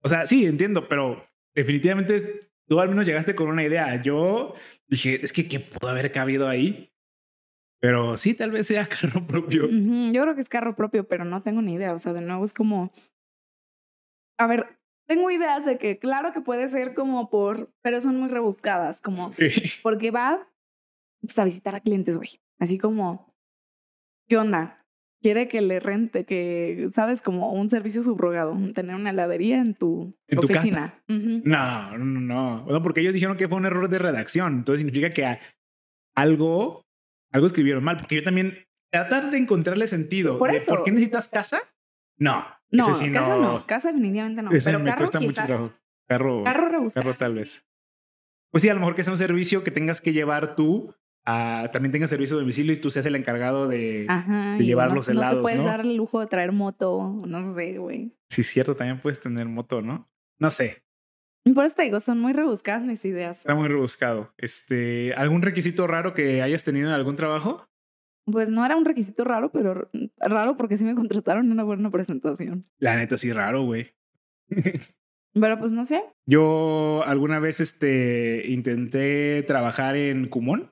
[0.03, 4.01] O sea, sí, entiendo, pero definitivamente tú al menos llegaste con una idea.
[4.01, 4.55] Yo
[4.87, 6.93] dije, es que ¿qué pudo haber cabido ahí?
[7.81, 9.65] Pero sí, tal vez sea carro propio.
[9.67, 10.13] Uh -huh.
[10.13, 11.93] Yo creo que es carro propio, pero no tengo ni idea.
[11.95, 12.93] O sea, de nuevo es como.
[14.39, 18.29] A ver, tengo ideas de que claro que puede ser como por, pero son muy
[18.29, 19.33] rebuscadas, como
[19.83, 20.47] porque va
[21.21, 22.41] pues, a visitar a clientes, güey.
[22.59, 23.35] Así como,
[24.29, 24.85] ¿qué onda?
[25.21, 27.23] Quiere que le rente, que, ¿sabes?
[27.23, 31.03] Como un servicio subrogado, tener una heladería en tu ¿En oficina.
[31.07, 31.43] Tu uh -huh.
[31.45, 32.65] No, no, no.
[32.65, 34.55] Bueno, porque ellos dijeron que fue un error de redacción.
[34.55, 35.41] Entonces significa que
[36.15, 36.87] algo,
[37.33, 37.97] algo escribieron mal.
[37.97, 38.55] Porque yo también
[38.93, 40.39] tratar de encontrarle sentido.
[40.39, 40.73] Por, de, eso.
[40.73, 41.63] ¿Por qué necesitas casa?
[42.17, 42.45] No.
[42.71, 43.55] No, sí casa no.
[43.55, 43.67] no.
[43.67, 44.53] Casa definitivamente no.
[44.53, 45.51] Ese Pero me carro cuesta quizás.
[45.51, 45.79] mucho.
[46.07, 46.87] Carro, carro.
[46.95, 47.67] Carro tal vez.
[48.51, 50.95] Pues sí, a lo mejor que sea un servicio que tengas que llevar tú
[51.73, 54.97] También tenga servicio de domicilio y tú seas el encargado de, Ajá, de llevar no,
[54.97, 55.35] los helados.
[55.35, 55.67] No te puedes ¿no?
[55.67, 58.17] dar el lujo de traer moto, no sé, güey.
[58.31, 60.11] Sí, cierto, también puedes tener moto, ¿no?
[60.39, 60.83] No sé.
[61.55, 63.39] Por eso te digo, son muy rebuscadas mis ideas.
[63.39, 64.33] Está muy rebuscado.
[64.39, 67.69] Este, ¿Algún requisito raro que hayas tenido en algún trabajo?
[68.25, 72.65] Pues no era un requisito raro, pero raro porque sí me contrataron una buena presentación.
[72.79, 73.95] La neta, sí, raro, güey.
[75.35, 76.03] pero pues no sé.
[76.27, 80.71] Yo alguna vez este, intenté trabajar en Kumon.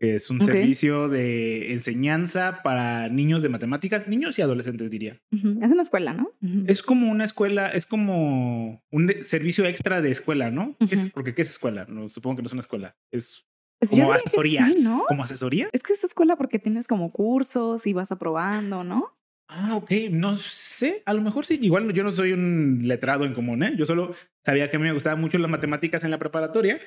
[0.00, 0.52] Es un Okay.
[0.54, 5.20] servicio de enseñanza para niños de matemáticas, niños y adolescentes, diría.
[5.32, 6.30] Es una escuela, ¿no?
[6.66, 10.76] Es como una escuela, es como un servicio extra de escuela, ¿no?
[10.88, 11.06] ¿Qué es?
[11.12, 11.84] Porque ¿qué es escuela?
[11.88, 12.96] No, supongo que no es una escuela.
[13.10, 13.44] Es
[13.80, 14.72] Pues como asesorías.
[14.74, 15.04] sí, ¿no?
[15.08, 15.68] ¿Como asesoría?
[15.72, 19.17] Es que es escuela porque tienes como cursos y vas aprobando, ¿no?
[19.50, 19.90] Ah, ok.
[20.10, 21.02] No sé.
[21.06, 21.58] A lo mejor sí.
[21.62, 23.72] Igual yo no soy un letrado en común, ¿eh?
[23.76, 26.78] Yo solo sabía que me gustaban mucho las matemáticas en la preparatoria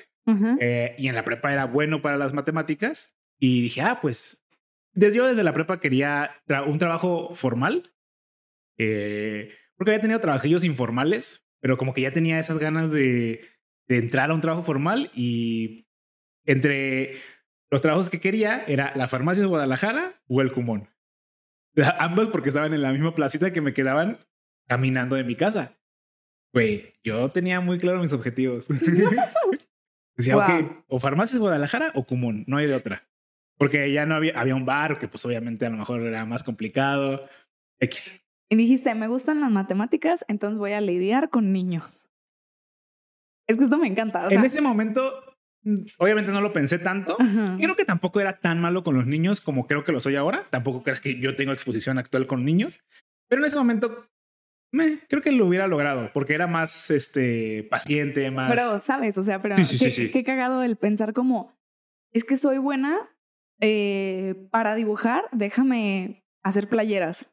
[0.60, 3.18] eh, y en la prepa era bueno para las matemáticas.
[3.40, 4.46] Y dije, ah, pues
[4.94, 7.92] desde yo desde la prepa quería tra- un trabajo formal.
[8.78, 13.40] eh, porque había tenido trabajillos informales, pero como que ya tenía esas ganas de,
[13.88, 15.88] de entrar a un trabajo formal y
[16.44, 17.14] entre
[17.70, 20.88] los trabajos que quería era la farmacia de Guadalajara o el Cumón.
[21.98, 24.18] Ambos porque estaban en la misma placita que me quedaban
[24.68, 25.78] caminando de mi casa.
[26.54, 28.68] Güey, yo tenía muy claro mis objetivos.
[30.16, 30.42] Decía, Wow.
[30.42, 33.08] ok, o farmacia de Guadalajara o Cumón, no hay de otra.
[33.56, 36.42] Porque ya no había, había un bar que pues obviamente a lo mejor era más
[36.42, 37.24] complicado.
[37.80, 38.22] X.
[38.50, 42.08] Y dijiste, me gustan las matemáticas, entonces voy a lidiar con niños.
[43.48, 44.26] Es que esto me encanta.
[44.26, 45.31] O sea, en ese momento,
[45.98, 47.16] obviamente no lo pensé tanto.
[47.18, 47.56] ajá.
[47.58, 50.46] Creo que tampoco era tan malo con los niños como creo que lo soy ahora.
[50.50, 52.80] Tampoco creas que yo tengo exposición actual con niños.
[53.28, 54.06] Pero en ese momento,
[54.72, 58.50] me, creo que lo hubiera logrado porque era más este, paciente, más...
[58.50, 59.16] Pero, ¿sabes?
[59.18, 61.54] O sea, pero Sí, sí, qué, sí, qué cagado el pensar como,
[62.12, 63.10] es que soy buena
[63.60, 67.30] eh, para dibujar, déjame hacer playeras.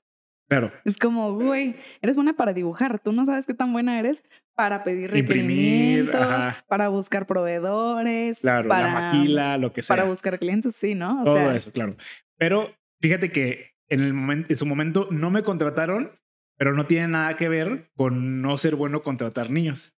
[0.50, 0.74] Claro.
[0.84, 4.24] Es como, güey, eres buena para dibujar, tú no sabes qué tan buena eres
[4.56, 6.66] para pedir Imprimir, requerimientos, ajá.
[6.68, 9.96] para buscar proveedores, Claro, para, la maquila, lo que sea.
[9.96, 11.22] para buscar clientes, sí, ¿no?
[11.22, 11.96] O Todo sea, eso, claro.
[12.38, 16.12] Pero fíjate que en, el momento, en su momento no me contrataron,
[16.58, 19.96] pero no tiene nada que ver con no ser bueno contratar niños,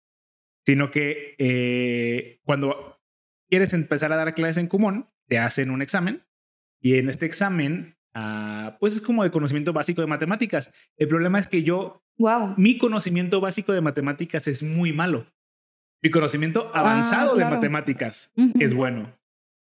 [0.66, 3.00] sino que eh, cuando
[3.48, 6.26] quieres empezar a dar clases en Kumon, te hacen un examen
[6.80, 10.72] y en este examen, ah, pues es como de conocimiento básico de matemáticas.
[10.96, 12.54] El problema es que yo, wow.
[12.56, 15.26] mi conocimiento básico de matemáticas es muy malo.
[16.02, 17.50] Mi conocimiento avanzado Ah, claro.
[17.50, 19.14] de matemáticas es bueno.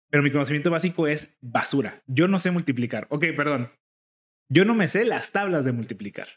[0.09, 2.03] Pero mi conocimiento básico es basura.
[2.05, 3.07] Yo no sé multiplicar.
[3.09, 3.71] Ok, perdón.
[4.49, 6.27] Yo no me sé las tablas de multiplicar.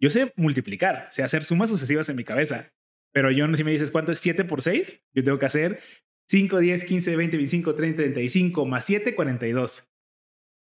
[0.00, 2.72] Yo sé multiplicar, sé hacer sumas sucesivas en mi cabeza.
[3.12, 5.80] Pero yo no, si me dices cuánto es 7 por 6, yo tengo que hacer
[6.28, 9.90] 5, 10, 15, 20, 25, 30, 35 más 7, 42.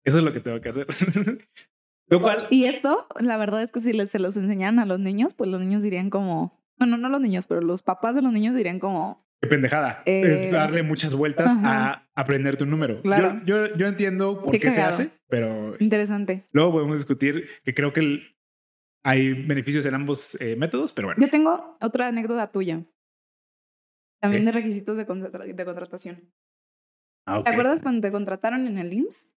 [0.09, 0.87] Eso es lo que tengo que hacer.
[2.09, 2.47] Lo cual...
[2.49, 5.61] Y esto, la verdad es que si se los enseñaran a los niños, pues los
[5.61, 9.27] niños dirían como, bueno, no los niños, pero los papás de los niños dirían como...
[9.39, 10.01] Qué pendejada.
[10.07, 13.03] Eh, darle muchas vueltas a aprender tu número.
[13.03, 13.39] Claro.
[13.45, 15.75] Yo, yo, entiendo por qué, se hace, pero...
[15.79, 16.45] Interesante.
[16.51, 18.21] Luego podemos discutir que creo que
[19.03, 21.21] hay beneficios en ambos eh, métodos, pero bueno.
[21.21, 22.83] Yo tengo otra anécdota tuya.
[24.19, 26.33] También de requisitos de, de contratación.
[27.25, 29.38] Ah, ¿Te acuerdas cuando te contrataron en el IMSS?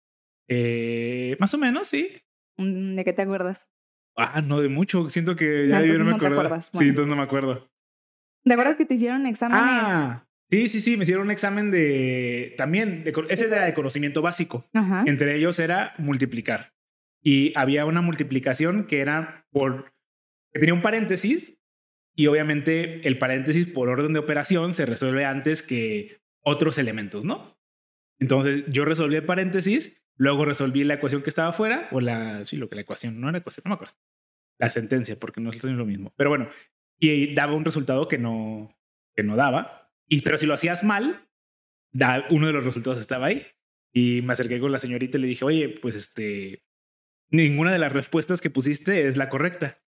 [0.53, 2.11] Eh, más o menos, sí.
[2.57, 3.71] Mm, ¿De qué te acuerdas?
[4.17, 5.09] Ah, no de mucho.
[5.09, 6.61] Siento que ya yo no me acuerdo.
[6.61, 7.71] Sí, entonces no me acuerdo.
[8.45, 9.63] ¿Te acuerdas que te hicieron exámenes?
[9.65, 10.97] Ah, sí, sí, sí.
[10.97, 12.55] Me hicieron un examen de.
[12.59, 13.05] También.
[13.05, 14.67] De, ese era de conocimiento básico.
[15.07, 16.75] Entre ellos era multiplicar.
[17.23, 19.95] Y había una multiplicación que era por.
[20.53, 21.59] que tenía un paréntesis.
[22.17, 27.57] Y obviamente el paréntesis por orden de operación se resuelve antes que otros elementos, ¿no?
[28.19, 32.59] Entonces yo resolví el paréntesis Luego resolví la ecuación que estaba afuera, o la, sí,
[32.59, 33.95] lo que la ecuación, no era ecuación, no me acuerdo.
[34.59, 36.13] La sentencia, porque no es lo mismo.
[36.15, 36.51] Pero bueno,
[36.99, 38.79] y daba un resultado que no,
[39.17, 39.91] que no daba.
[40.07, 41.27] Y, pero si lo hacías mal,
[41.91, 43.47] da, uno de los resultados estaba ahí.
[43.95, 46.67] Y me acerqué con la señorita y le dije, oye, pues este,
[47.31, 49.83] ninguna de las respuestas que pusiste es la correcta.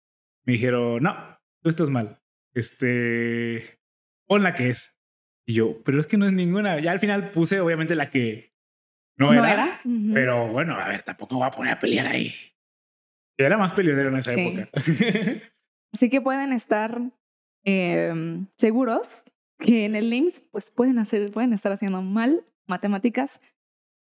[0.45, 2.21] Me dijeron, no, tú estás mal.
[2.53, 3.79] Este,
[4.27, 5.01] pon la que es.
[5.47, 6.79] Y yo, pero es que no es ninguna.
[6.79, 8.58] Ya al final puse, obviamente, la que
[9.19, 9.81] no, era,
[10.13, 12.33] pero bueno, a ver, tampoco voy a poner a pelear ahí.
[13.37, 14.69] Era más peleonero en esa época.
[15.93, 17.01] Así que pueden estar
[17.63, 19.23] em, seguros
[19.57, 23.41] que en el LIMS pues pueden hacer, pueden estar haciendo mal matemáticas.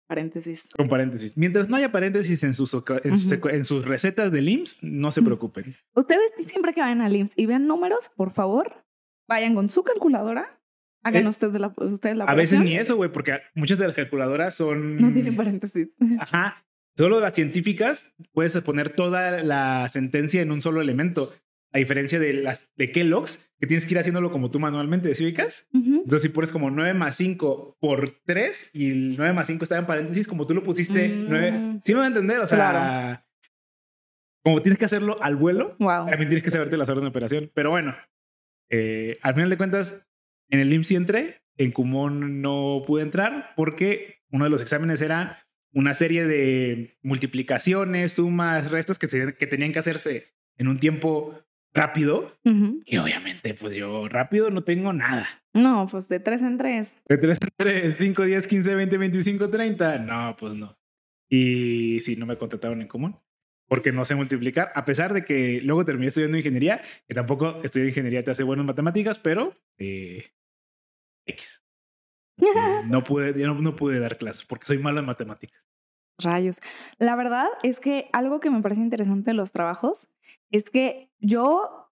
[0.07, 0.69] Paréntesis.
[0.75, 1.37] Con paréntesis.
[1.37, 5.75] Mientras no haya paréntesis en sus, en, sus, recetas de LIMS, no se preocupen.
[5.93, 8.85] Ustedes siempre que vayan al LIMS y vean números, por favor,
[9.27, 10.60] vayan con su calculadora
[11.03, 13.95] Hagan eh, ustedes la, ustedes la A veces ni eso, güey, porque muchas de las
[13.95, 14.97] calculadoras son...
[14.97, 15.89] No tienen paréntesis.
[16.19, 16.63] Ajá.
[16.95, 21.33] Solo las científicas puedes poner toda la sentencia en un solo elemento.
[21.73, 25.23] A diferencia de las de Kellogg's, que tienes que ir haciéndolo como tú manualmente, ¿sí
[25.23, 25.67] ubicas?
[25.73, 29.77] Entonces, si pones como 9 más 5 por 3 y el 9 más 5 está
[29.77, 31.51] en paréntesis, como tú lo pusiste, 9...
[31.51, 31.79] Mm.
[31.81, 33.25] Sí me va a entender, o sea...
[34.43, 37.51] Como tienes que hacerlo al vuelo, también tienes que saberte las horas de operación.
[37.53, 37.95] Pero bueno,
[38.69, 40.03] eh, al final de cuentas,
[40.51, 45.47] en el IMSS entré, en Kumon no pude entrar porque uno de los exámenes era
[45.73, 51.39] una serie de multiplicaciones, sumas, restas que, que tenían que hacerse en un tiempo
[51.73, 52.37] rápido.
[52.85, 55.27] Y obviamente, pues yo rápido no tengo nada.
[55.53, 56.95] No, pues de tres en tres.
[57.07, 59.97] De tres en tres, 5, 10, 15, 20, 25, 30.
[59.99, 60.77] No, pues no.
[61.29, 63.17] Y sí, no me contrataron en común
[63.71, 67.87] porque no sé multiplicar, a pesar de que luego terminé estudiando ingeniería, que tampoco estudiar
[67.87, 70.25] ingeniería te hace bueno en matemáticas, pero eh,
[71.25, 71.63] X.
[72.87, 75.63] no pude, no, no pude dar clases porque soy malo en matemáticas.
[76.17, 76.61] Rayos.
[76.97, 80.07] La verdad es que algo que me parece interesante de los trabajos
[80.51, 81.89] es que yo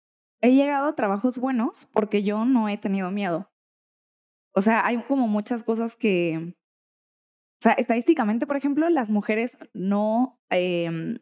[0.40, 3.50] he llegado a trabajos buenos porque yo no he tenido miedo.
[4.54, 10.40] O sea, hay como muchas cosas que, o sea, estadísticamente, por ejemplo, las mujeres no,
[10.50, 11.18] em,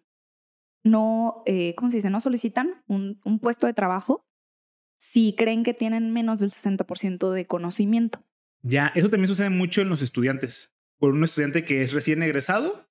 [0.85, 2.11] no, eh, ¿cómo se dice?
[2.11, 4.27] No solicitan un, un puesto de trabajo
[5.01, 8.23] si creen que tienen menos del 60% de conocimiento.
[8.61, 10.75] Ya, eso también sucede mucho en los estudiantes.
[10.99, 12.87] Por un estudiante que es recién egresado,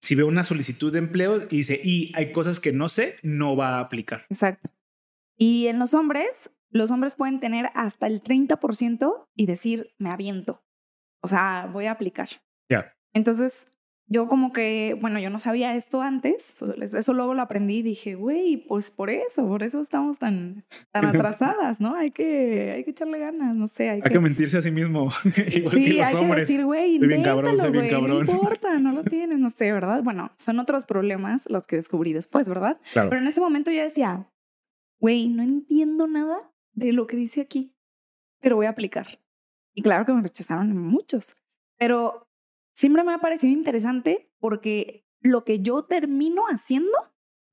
[0.00, 3.56] si ve una solicitud de empleo y dice, y hay cosas que no sé, no
[3.56, 4.24] va a aplicar.
[4.30, 4.70] Exacto.
[5.36, 10.64] Y en los hombres, los hombres pueden tener hasta el 30% y decir, me aviento.
[11.20, 12.30] O sea, voy a aplicar.
[12.70, 12.96] Ya.
[13.12, 13.68] Entonces,
[14.12, 18.16] yo como que, bueno, yo no sabía esto antes, eso luego lo aprendí y dije,
[18.16, 21.94] güey, pues por eso, por eso estamos tan, tan atrasadas, ¿no?
[21.94, 23.88] Hay que, hay que echarle ganas, no sé.
[23.88, 24.18] Hay, que...
[24.18, 25.08] mentirse a sí mismo,
[25.54, 26.48] igual sí, que los hay hombres.
[26.48, 27.56] Que decir, güey, bien cabrón.
[27.56, 30.02] no importa, no lo tienes, no sé, ¿verdad?
[30.02, 32.80] Bueno, son otros problemas los que descubrí después, ¿verdad?
[32.92, 34.28] Pero en ese momento yo decía,
[34.98, 37.76] güey, no entiendo nada de lo que dice aquí,
[38.40, 39.20] pero voy a aplicar.
[39.72, 41.36] Y claro que me rechazaron muchos,
[41.78, 42.26] pero
[42.80, 46.96] siempre me ha parecido interesante porque lo que yo termino haciendo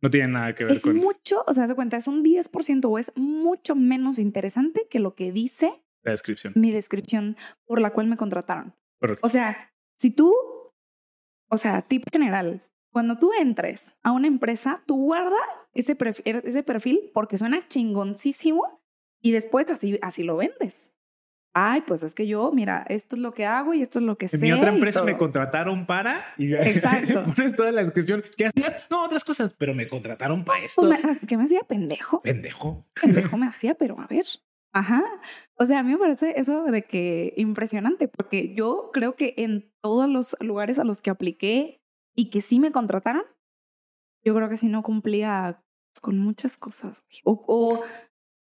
[0.02, 2.98] no tiene nada que ver es mucho, o sea, se cuenta, es un 10% o
[2.98, 6.54] es mucho menos interesante que lo que dice la descripción.
[6.56, 7.36] Mi descripción
[7.66, 8.74] por la cual me contrataron.
[9.22, 10.34] O sea, si tú,
[11.50, 12.64] o sea, tip general,
[12.94, 15.36] cuando tú entres a una empresa, tú guarda
[15.74, 18.82] ese perfil, ese perfil porque suena chingoncísimo
[19.22, 20.97] y después así, así lo vendes
[21.60, 24.16] ay, pues es que yo, mira, esto es lo que hago y esto es lo
[24.16, 24.36] que sé.
[24.36, 27.26] En mi otra empresa me contrataron para y Exacto.
[27.36, 28.24] pones toda la descripción.
[28.38, 28.86] ¿Qué hacías?
[28.92, 30.82] No, otras cosas, pero me contrataron para esto.
[30.82, 32.22] Pues ¿Qué me hacía pendejo?
[32.22, 32.86] Pendejo.
[33.02, 34.26] Pendejo me hacía, pero a ver.
[34.72, 35.04] Ajá.
[35.56, 39.74] O sea, a mí me parece eso de que impresionante, porque yo creo que en
[39.82, 41.82] todos los lugares a los que apliqué
[42.16, 43.24] y que sí me contrataron,
[44.24, 47.04] yo creo que sí no cumplía pues, con muchas cosas.
[47.24, 47.82] O, o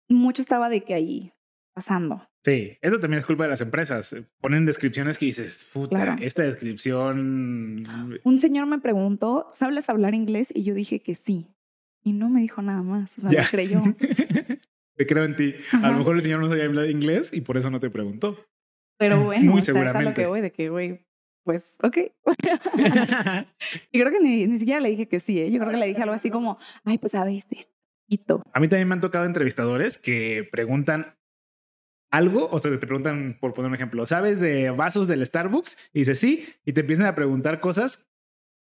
[0.09, 1.33] mucho estaba de que ahí
[1.73, 2.28] pasando.
[2.43, 4.15] Sí, eso también es culpa de las empresas.
[4.39, 7.83] Ponen descripciones que dices, puta, esta descripción.
[8.23, 10.51] Un señor me preguntó, ¿sabes hablar inglés?
[10.55, 11.53] Y yo dije que sí.
[12.01, 13.17] Y no me dijo nada más.
[13.17, 13.81] O sea, me creyó.
[14.95, 15.55] te creo en ti.
[15.73, 18.45] A lo mejor el señor no sabía hablar inglés y por eso no te preguntó.
[18.97, 21.05] Pero bueno, Muy o sea, es a lo que voy, de que, güey,
[21.43, 21.97] pues, ok.
[23.91, 25.51] y creo que ni, ni, siquiera le dije que sí, ¿eh?
[25.51, 27.69] Yo creo que le dije algo así como, ay, pues a veces.
[28.53, 31.18] A mí también me han tocado entrevistadores que preguntan
[32.11, 35.77] algo, o sea, te preguntan, por poner un ejemplo, ¿sabes de vasos del Starbucks?
[35.93, 38.09] Y dices sí, y te empiezan a preguntar cosas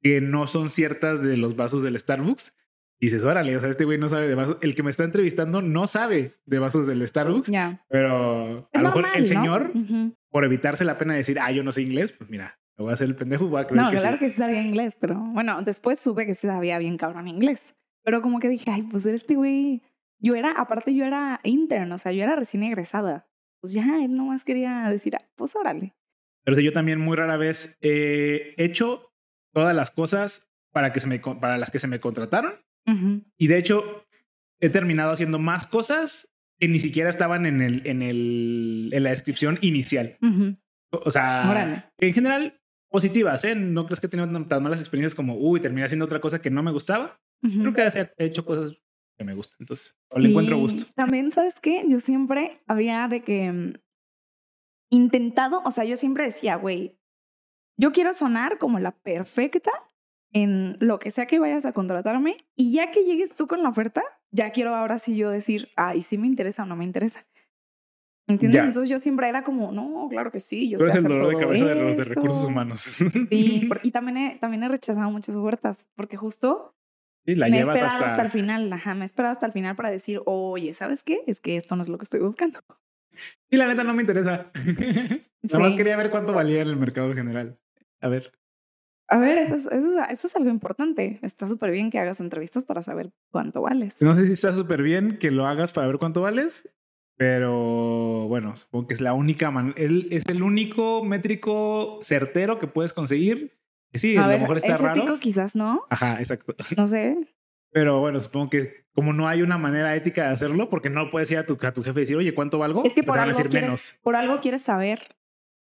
[0.00, 2.54] que no son ciertas de los vasos del Starbucks.
[3.00, 4.56] Y dices, órale, o sea, este güey no sabe de vasos.
[4.60, 7.48] El que me está entrevistando no sabe de vasos del Starbucks.
[7.48, 7.84] Ya.
[7.88, 9.72] Pero a lo mejor el señor,
[10.30, 12.90] por evitarse la pena de decir, ah, yo no sé inglés, pues mira, me voy
[12.90, 15.16] a hacer el pendejo, voy a creer no, que claro que sí sabía inglés, pero
[15.16, 17.76] bueno, después supe que sí sabía bien cabrón inglés.
[18.04, 19.82] Pero como que dije, ay, pues este güey,
[20.18, 23.28] yo era, aparte yo era intern, o sea, yo era recién egresada
[23.60, 25.94] pues ya él nomás quería decir, ah, pues órale.
[26.44, 29.12] Pero yo también muy rara vez he hecho
[29.52, 32.54] todas las cosas para, que se me, para las que se me contrataron.
[33.36, 34.06] Y de hecho,
[34.60, 39.10] he terminado haciendo más cosas que ni siquiera estaban en, el, en, el, en la
[39.10, 40.16] descripción inicial.
[40.90, 43.54] O sea, en general, positivas, ¿eh?
[43.54, 46.50] No crees que he tenido tan malas experiencias como, uy, terminé haciendo otra cosa que
[46.50, 47.20] no me gustaba.
[47.42, 47.82] Creo que
[48.16, 48.78] he hecho cosas
[49.18, 49.56] que me gusta.
[49.58, 50.84] Entonces, le encuentro gusto.
[50.94, 51.82] También, ¿sabes qué?
[51.86, 53.72] Yo siempre había de que mm,
[54.90, 56.98] intentado, o sea, yo siempre decía, güey,
[57.76, 59.72] yo quiero sonar como la perfecta
[60.32, 63.68] en lo que sea que vayas a contratarme y ya que llegues tú con la
[63.68, 67.26] oferta, ya quiero ahora sí yo decir, ay, sí me interesa o no me interesa.
[68.28, 68.62] ¿Entiendes?
[68.62, 71.40] Entonces yo siempre era como, no, claro que sí, yo sé hacer el dolor de
[71.40, 72.86] cabeza de los de recursos humanos.
[73.30, 76.77] Sí, y también he, también he rechazado muchas ofertas, porque justo
[77.36, 78.22] me he esperado hasta...
[78.22, 81.22] el final, ajá, me he esperado hasta el final para decir, oye, ¿sabes qué?
[81.26, 82.60] Es que esto no es lo que estoy buscando.
[83.50, 84.50] Y la neta no me interesa.
[85.42, 87.58] Nada más quería ver cuánto valía en el mercado general.
[88.00, 88.32] A ver.
[89.08, 91.18] A ver, eso es, eso, eso es algo importante.
[91.22, 94.02] Está súper bien que hagas entrevistas para saber cuánto vales.
[94.02, 96.68] No sé si está súper bien que lo hagas para ver cuánto vales,
[97.16, 102.92] pero bueno, supongo que es la única manera, es el único métrico certero que puedes
[102.92, 103.57] conseguir
[103.94, 105.00] Sí, a, lo mejor está ¿es raro.
[105.00, 105.86] ético quizás no.
[105.90, 106.54] Ajá, exacto.
[106.76, 107.16] No sé.
[107.70, 111.30] Pero bueno, supongo que como no hay una manera ética de hacerlo, porque no puedes
[111.30, 112.82] ir a tu, a tu jefe y decir, oye, ¿cuánto valgo?
[112.84, 114.98] Es que por algo, quieres, por algo quieres saber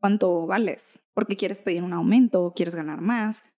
[0.01, 3.53] cuánto vales, porque quieres pedir un aumento, quieres ganar más.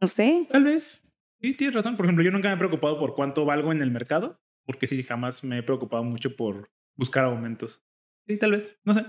[0.00, 0.46] No sé.
[0.50, 1.04] Tal vez.
[1.40, 1.96] Sí, tienes razón.
[1.96, 5.02] Por ejemplo, yo nunca me he preocupado por cuánto valgo en el mercado, porque sí,
[5.04, 7.84] jamás me he preocupado mucho por buscar aumentos.
[8.26, 8.78] Sí, tal vez.
[8.84, 9.04] No sé.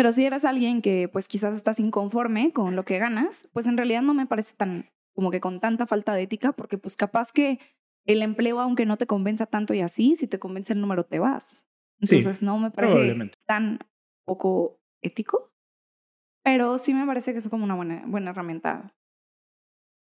[0.00, 3.76] Pero si eres alguien que pues quizás estás inconforme con lo que ganas, pues en
[3.76, 7.32] realidad no me parece tan como que con tanta falta de ética, porque pues capaz
[7.32, 7.58] que
[8.06, 11.18] el empleo, aunque no te convenza tanto y así, si te convence el número te
[11.18, 11.68] vas.
[12.00, 13.78] Entonces no me parece tan
[14.24, 15.46] poco ético,
[16.42, 18.96] pero sí me parece que es como una buena, buena herramienta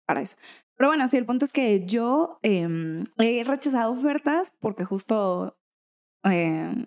[0.07, 0.37] para eso.
[0.77, 5.59] Pero bueno, sí, el punto es que yo em, he rechazado ofertas porque justo
[6.23, 6.85] eh,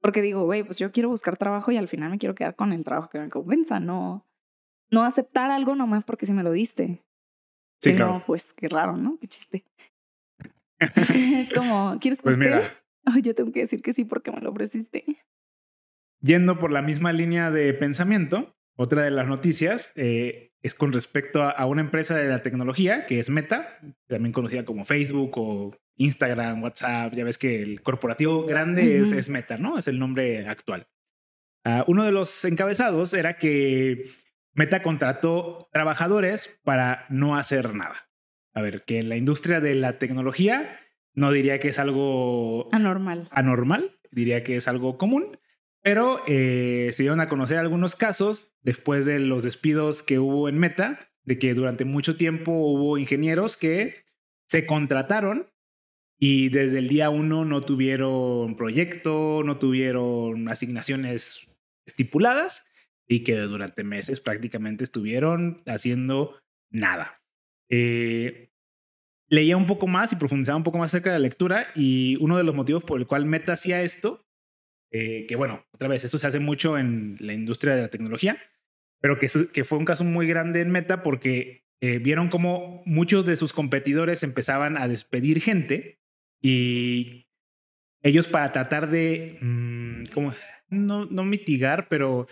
[0.00, 2.72] porque digo, güey, pues yo quiero buscar trabajo y al final me quiero quedar con
[2.72, 4.26] el trabajo que me convenza, no,
[4.90, 7.04] no aceptar algo nomás porque si me lo diste.
[7.80, 8.22] Sí, claro.
[8.26, 9.18] pues qué raro, ¿no?
[9.20, 9.64] Qué chiste.
[10.78, 12.62] es como, ¿quieres que pues mira,
[13.06, 15.04] oh, yo tengo que decir que sí porque me lo ofreciste.
[16.20, 21.42] Yendo por la misma línea de pensamiento, otra de las noticias eh, es con respecto
[21.42, 26.62] a, una empresa de la tecnología que es Meta, también conocida como Facebook o Instagram,
[26.62, 27.14] WhatsApp.
[27.14, 29.78] Ya ves que el corporativo grande es, Meta, ¿no?
[29.78, 30.86] Es el nombre actual.
[31.64, 34.04] Ah, uno de los encabezados era que
[34.52, 38.08] Meta contrató trabajadores para no hacer nada.
[38.52, 40.80] A ver, que en la industria de la tecnología
[41.14, 43.26] no diría que es algo anormal.
[43.30, 45.38] Anormal, diría que es algo común
[45.86, 50.58] pero eh, se dieron a conocer algunos casos después de los despidos que hubo en
[50.58, 54.04] Meta, de que durante mucho tiempo hubo ingenieros que
[54.48, 55.48] se contrataron
[56.18, 61.46] y desde el día uno no tuvieron proyecto, no tuvieron asignaciones
[61.86, 62.66] estipuladas
[63.06, 66.36] y que durante meses prácticamente estuvieron haciendo
[66.68, 67.22] nada.
[67.70, 68.50] Eh,
[69.28, 72.36] leía un poco más y profundizaba un poco más acerca de la lectura y uno
[72.38, 74.25] de los motivos por el cual Meta hacía esto
[74.96, 78.38] eh, que bueno, otra vez, eso se hace mucho en la industria de la tecnología,
[79.00, 83.36] pero que, fue un caso muy grande en Meta porque eh, vieron como muchos de
[83.36, 86.00] sus competidores empezaban a despedir gente
[86.40, 87.26] y
[88.02, 90.32] ellos para tratar de, mm, como,
[90.68, 92.26] no, no mitigar, pero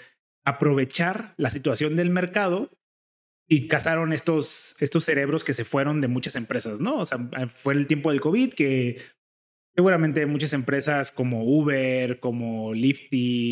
[0.44, 2.70] aprovechar la situación del mercado,
[3.46, 6.96] y cazaron estos, estos cerebros que se fueron de muchas empresas, ¿no?
[6.96, 9.00] O sea, fue el tiempo del COVID que
[9.74, 13.10] seguramente muchas empresas como Uber, como Lyft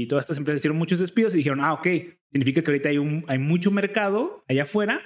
[0.09, 1.87] todas estas empresas hicieron muchos despidos y dijeron, ah, ok,
[2.31, 5.01] significa que ahorita hay, un, hay mucho mercado allá afuera,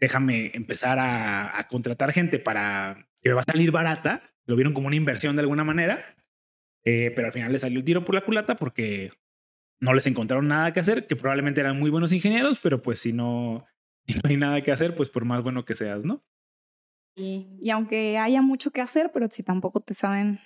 [0.00, 4.74] déjame empezar a, a contratar gente para que me va a salir barata, lo vieron
[4.74, 6.04] como una inversión de alguna manera,
[6.84, 9.10] eh, pero al final le salió el tiro por la culata porque
[9.80, 13.12] no les encontraron nada que hacer, que probablemente eran muy buenos ingenieros, pero pues si
[13.12, 13.66] no,
[14.06, 16.24] no hay nada que hacer, pues por más bueno que seas, ¿no?
[17.18, 20.38] Y, aunque haya mucho que hacer, pero si tampoco te saben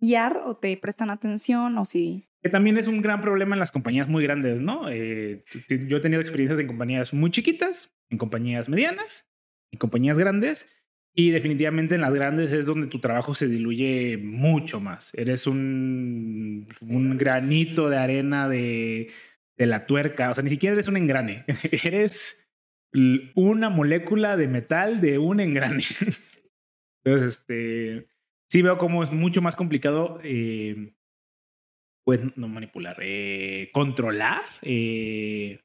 [0.00, 2.26] guiar o te prestan atención o si...
[2.42, 4.88] Que también es un gran problema en las compañías muy grandes, ¿no?
[4.88, 9.30] Eh, yo he tenido experiencias en compañías muy chiquitas, en compañías medianas,
[9.70, 10.66] en compañías grandes,
[11.12, 15.12] y definitivamente en las grandes es donde tu trabajo se diluye mucho más.
[15.14, 19.10] Eres un, un granito de arena de,
[19.58, 21.44] de la tuerca, o sea, ni siquiera eres un engrane,
[21.84, 22.39] eres
[23.34, 25.82] una molécula de metal de un engrane.
[27.04, 28.08] Entonces, este,
[28.48, 30.94] sí veo cómo es mucho más complicado, eh,
[32.04, 35.60] pues, no manipular, eh, controlar eh,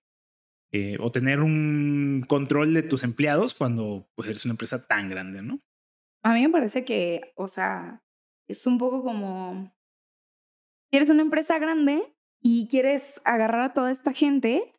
[0.99, 5.61] o tener un control de tus empleados cuando pues, eres una empresa tan grande, ¿no?
[6.21, 8.03] A mí me parece que, o sea,
[8.47, 9.73] es un poco como,
[10.91, 12.01] eres una empresa grande
[12.41, 14.74] y quieres agarrar a toda esta gente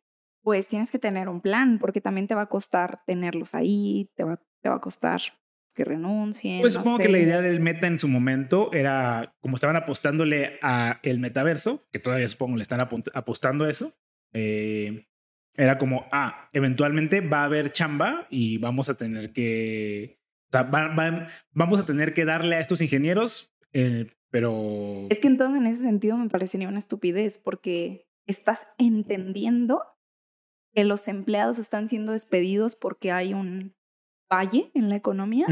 [0.47, 4.23] pues tienes que tener un plan, porque también te va a costar tenerlos ahí, te
[4.23, 5.19] va, te va a costar
[5.75, 6.61] que renuncien.
[6.61, 11.01] Pues supongo que la idea del meta en su momento era, como estaban apostándole a
[11.03, 13.93] el metaverso, que todavía supongo le están apostando a eso,
[14.31, 15.09] eh,
[15.57, 20.71] era como, ah, eventualmente va a haber chamba y vamos a tener que, o sea,
[21.51, 25.07] vamos a tener que darle a estos ingenieros, eh, pero...
[25.09, 29.83] Es que entonces en ese sentido me parecería una estupidez porque estás entendiendo
[30.77, 33.73] que los empleados están siendo despedidos porque hay un
[34.31, 35.47] valle en la economía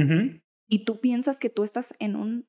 [0.69, 2.47] y tú piensas que tú estás en un...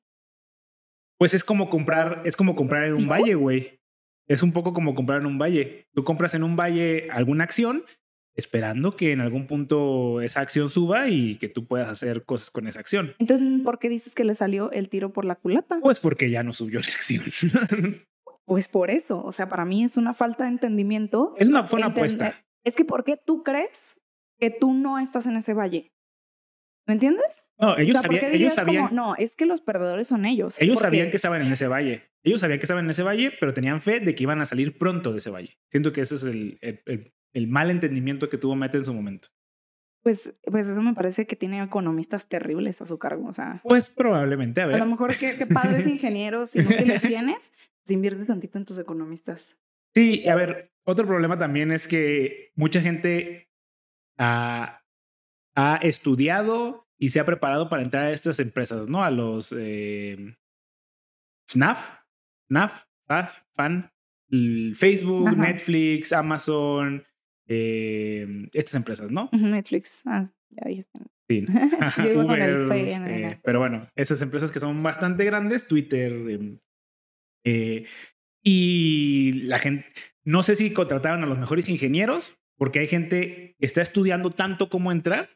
[1.17, 3.81] Pues es como comprar, es como comprar en un valle, güey.
[4.27, 5.87] Es un poco como comprar en un valle.
[5.95, 7.83] Tú compras en un valle alguna acción
[8.35, 12.67] esperando que en algún punto esa acción suba y que tú puedas hacer cosas con
[12.67, 13.15] esa acción.
[13.17, 15.79] Entonces, ¿por qué dices que le salió el tiro por la culata?
[15.81, 17.23] Pues porque ya no subió la acción.
[18.45, 21.33] pues por eso, o sea, para mí es una falta de entendimiento.
[21.39, 22.35] Es una, fue una apuesta.
[22.67, 24.01] Es que ¿por qué tú crees
[24.37, 25.93] que tú no estás en ese valle?
[26.85, 27.45] ¿Me entiendes?
[27.57, 28.89] No, ellos, sabían, ellos sabían.
[28.93, 30.57] no, es que los perdedores son ellos.
[30.59, 32.03] Ellos sabían que estaban en ese valle.
[32.23, 34.77] Ellos sabían que estaban en ese valle, pero tenían fe de que iban a salir
[34.77, 35.57] pronto de ese valle.
[35.71, 39.29] Siento que ese es el, el, el, mal entendimiento que tuvo Meta en su momento.
[40.03, 43.29] Pues, pues eso me parece que tiene economistas terribles a su cargo.
[43.29, 44.75] O sea, pues probablemente, a ver.
[44.75, 49.57] A lo mejor que, padres ingenieros les tienes, pues invierte tantito en tus economistas.
[49.93, 53.49] Sí, a ver, otro problema también es que mucha gente
[54.17, 54.81] ha,
[55.81, 59.03] estudiado y se ha preparado para entrar a estas empresas, ¿no?
[59.03, 60.35] A los eh,
[61.47, 61.91] FNAF,
[62.47, 63.91] FNAF, FAS, FAN,
[64.75, 67.03] Facebook, Netflix, Amazon,
[67.47, 69.29] eh, estas empresas, ¿no?
[69.33, 70.99] Netflix, ah, ya dijiste.
[71.29, 71.45] Sí.
[71.99, 76.59] Eh, pero bueno, esas empresas que son bastante grandes, Twitter, em,
[78.43, 79.85] y la gente,
[80.27, 84.67] no sé si contrataron a los mejores ingenieros, porque hay gente que está estudiando tanto
[84.67, 85.29] cómo entrar,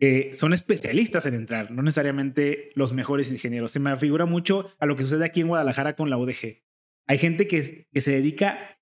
[0.00, 3.70] que son especialistas en entrar, no necesariamente los mejores ingenieros.
[3.70, 6.60] Se me figura mucho a lo que sucede aquí en Guadalajara con la UDG.
[7.06, 8.80] Hay gente que, que se dedica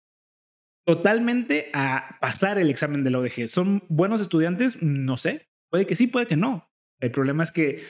[0.87, 3.47] totalmente a pasar el examen de la UDG.
[3.47, 4.83] ¿Son buenos estudiantes?
[4.83, 5.51] No sé.
[5.71, 6.73] Puede que sí, puede que no.
[7.01, 7.83] El problema es que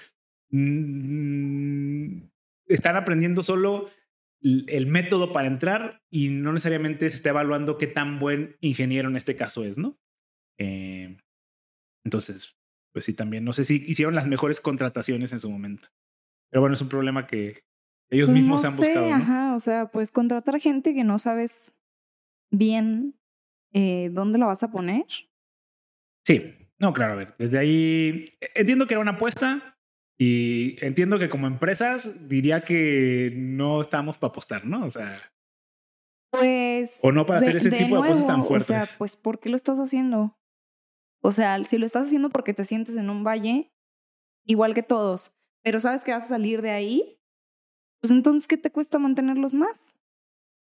[0.51, 2.19] mm,
[2.67, 3.91] están aprendiendo solo
[4.45, 9.17] el método para entrar y no necesariamente se está evaluando qué tan buen ingeniero en
[9.17, 9.99] este caso es, ¿no?
[10.59, 11.17] Eh,
[12.05, 12.55] entonces,
[12.93, 13.45] pues sí, también.
[13.45, 15.89] No sé si hicieron las mejores contrataciones en su momento.
[16.51, 17.65] Pero bueno, es un problema que
[18.11, 19.09] ellos pues mismos han buscado.
[19.09, 19.15] ¿no?
[19.15, 21.79] Ajá, o sea, pues contratar gente que no sabes
[22.51, 23.19] bien
[23.73, 25.07] eh, dónde la vas a poner.
[26.27, 29.74] Sí, no, claro, a ver, desde ahí entiendo que era una apuesta,
[30.19, 34.85] y entiendo que como empresas diría que no estamos para apostar, ¿no?
[34.85, 35.21] O sea.
[36.31, 37.01] Pues.
[37.03, 38.71] O no para hacer ese tipo de cosas tan fuertes.
[38.71, 40.37] O sea, pues, ¿por qué lo estás haciendo?
[41.23, 43.73] O sea, si lo estás haciendo porque te sientes en un valle,
[44.45, 47.19] igual que todos, pero sabes que vas a salir de ahí,
[48.01, 49.97] pues entonces, ¿qué te cuesta mantenerlos más?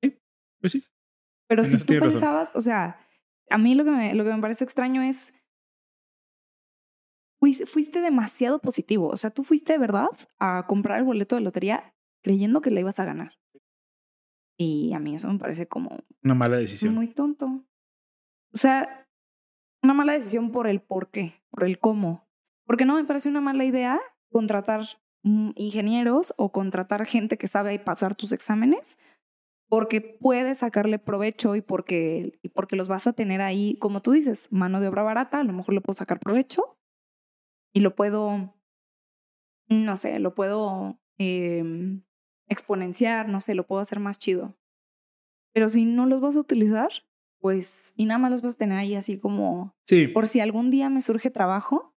[0.04, 0.18] Sí,
[0.60, 0.84] pues sí.
[1.48, 3.06] Pero si tú pensabas, o sea,
[3.50, 5.34] a mí lo que, me, lo que me parece extraño es
[7.66, 9.08] fuiste demasiado positivo.
[9.08, 12.82] O sea, tú fuiste de verdad a comprar el boleto de lotería creyendo que le
[12.82, 13.40] ibas a ganar.
[14.58, 15.90] Y a mí eso me parece como...
[16.24, 16.94] Una mala decisión.
[16.94, 17.66] Muy tonto.
[18.54, 19.08] O sea,
[19.82, 22.30] una mala decisión por el por qué, por el cómo.
[22.66, 24.00] Porque no me parece una mala idea
[24.32, 24.86] contratar
[25.24, 29.00] mm, ingenieros o contratar gente que sabe pasar tus exámenes
[29.68, 34.12] porque puedes sacarle provecho y porque, y porque los vas a tener ahí, como tú
[34.12, 36.78] dices, mano de obra barata, a lo mejor le puedo sacar provecho
[37.74, 38.54] y lo puedo,
[39.70, 42.04] no sé, lo puedo em,
[42.48, 44.58] exponenciar, no sé, lo puedo hacer más chido.
[45.54, 46.90] Pero si no los vas a utilizar,
[47.40, 50.08] pues, y nada más los vas a tener ahí así como, sí.
[50.08, 51.96] por si algún día me surge trabajo,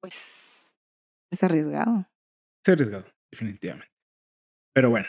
[0.00, 0.78] pues
[1.30, 2.08] es arriesgado.
[2.64, 3.92] Es arriesgado, definitivamente.
[4.74, 5.08] Pero bueno,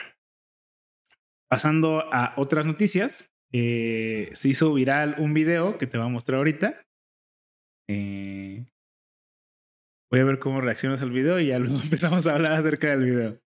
[1.49, 6.38] pasando a otras noticias, eh, se hizo viral un video que te voy a mostrar
[6.38, 6.86] ahorita.
[7.89, 8.65] Eh,
[10.10, 13.03] voy a ver cómo reaccionas al video y ya luego empezamos a hablar acerca del
[13.03, 13.39] video.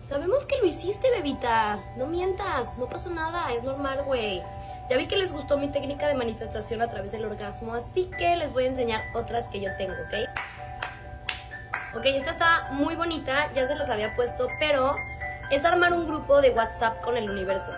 [0.00, 1.82] Sabemos que lo hiciste, bebita.
[1.96, 4.42] No mientas, no pasó nada, es normal, güey.
[4.90, 8.36] Ya vi que les gustó mi técnica de manifestación a través del orgasmo, así que
[8.36, 10.28] les voy a enseñar otras que yo tengo, ¿ok?
[11.96, 14.94] Ok, esta está muy bonita, ya se las había puesto, pero
[15.50, 17.72] es armar un grupo de WhatsApp con el universo.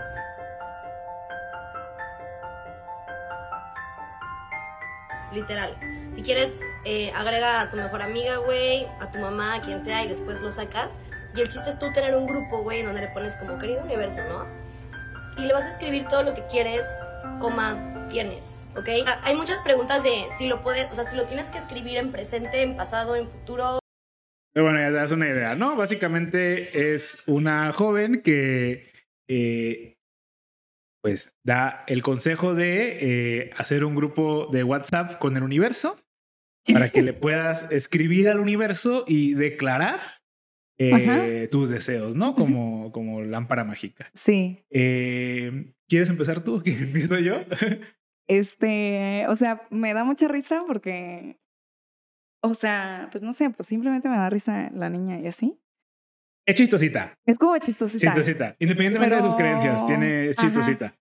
[5.33, 5.77] Literal.
[6.17, 10.03] Si quieres, eh, agrega a tu mejor amiga, güey, a tu mamá, a quien sea,
[10.03, 10.99] y después lo sacas.
[11.37, 14.23] Y el chiste es tú tener un grupo, güey, donde le pones como querido universo,
[14.27, 14.47] ¿no?
[15.37, 16.87] Y le vas a escribir todo lo que quieres,
[17.39, 18.89] coma, tienes, ¿ok?
[19.07, 21.99] Ah, hay muchas preguntas de si lo puedes, o sea, si lo tienes que escribir
[21.99, 23.79] en presente, en pasado, en futuro.
[24.55, 25.77] bueno, ya te das una idea, ¿no?
[25.77, 28.91] Básicamente es una joven que,
[29.29, 29.99] eh,
[31.03, 35.99] pues, da el consejo de eh, hacer un grupo de WhatsApp con el universo
[36.73, 40.01] para que le puedas escribir al universo y declarar
[40.79, 42.35] eh, tus deseos, ¿no?
[42.35, 44.11] Como, como lámpara mágica.
[44.15, 44.65] Sí.
[44.71, 46.63] Eh, ¿Quieres empezar tú?
[46.65, 47.37] ¿Que empiezo yo?
[48.29, 51.39] este, o sea, me da mucha risa porque,
[52.43, 55.59] o sea, pues no sé, pues simplemente me da risa la niña y así.
[56.47, 57.19] Es chistosita.
[57.27, 58.07] Es como chistosita.
[58.07, 58.57] Chistosita.
[58.61, 60.95] Independientemente de sus creencias, tiene es chistosita.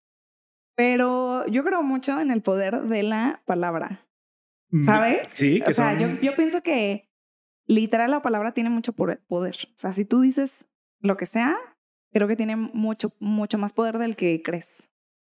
[0.76, 4.05] Pero yo creo mucho en el poder de la palabra.
[4.84, 5.30] ¿Sabes?
[5.30, 7.10] Sí, que O sea, yo, yo pienso que
[7.68, 9.22] literal la palabra tiene mucho poder.
[9.30, 10.68] O sea, si tú dices
[11.00, 11.56] lo que sea,
[12.12, 14.90] creo que tiene mucho, mucho más poder del que crees.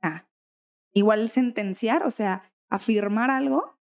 [0.01, 0.27] Ah,
[0.93, 3.79] igual sentenciar, o sea, afirmar algo,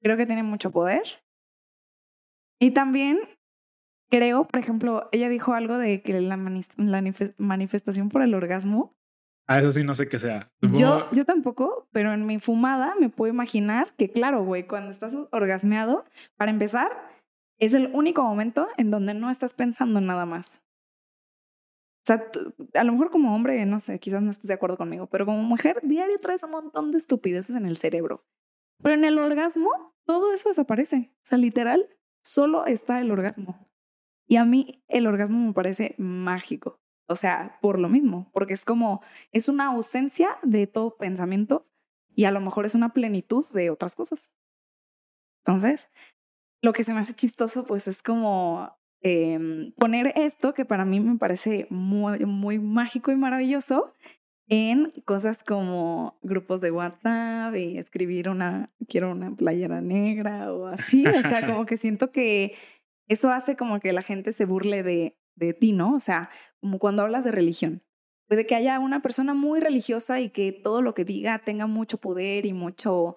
[0.00, 1.24] creo que tiene mucho poder.
[2.58, 3.18] Y también
[4.10, 8.94] creo, por ejemplo, ella dijo algo de que la, manifestación por el orgasmo.
[9.46, 10.50] Ah, eso sí, no sé qué sea.
[10.62, 15.16] Yo, yo tampoco, pero en mi fumada me puedo imaginar que, claro, güey, cuando estás
[15.32, 16.04] orgasmeado,
[16.36, 16.90] para empezar,
[17.58, 20.62] es el único momento en donde no estás pensando nada más.
[22.04, 22.30] O sea,
[22.74, 25.42] a lo mejor como hombre, no sé, quizás no estés de acuerdo conmigo, pero como
[25.42, 28.24] mujer, diario traes un montón de estupideces en el cerebro.
[28.82, 29.70] Pero en el orgasmo,
[30.04, 31.12] todo eso desaparece.
[31.16, 31.88] O sea, literal,
[32.22, 33.70] solo está el orgasmo.
[34.26, 36.80] Y a mí el orgasmo me parece mágico.
[37.06, 39.02] O sea, por lo mismo, porque es como,
[39.32, 41.64] es una ausencia de todo pensamiento
[42.14, 44.38] y a lo mejor es una plenitud de otras cosas.
[45.42, 45.88] Entonces,
[46.62, 51.00] lo que se me hace chistoso, pues es como em, poner esto, que para mí
[51.00, 53.92] me parece muy, muy mágico y maravilloso,
[54.48, 61.06] en cosas como grupos de WhatsApp y escribir una, quiero una playera negra o así.
[61.06, 62.54] O sea, como que siento que
[63.08, 65.94] eso hace como que la gente se burle de, de ti, ¿no?
[65.94, 66.30] O sea,
[66.60, 67.82] como cuando hablas de religión.
[68.28, 71.98] Puede que haya una persona muy religiosa y que todo lo que diga tenga mucho
[71.98, 73.16] poder y mucho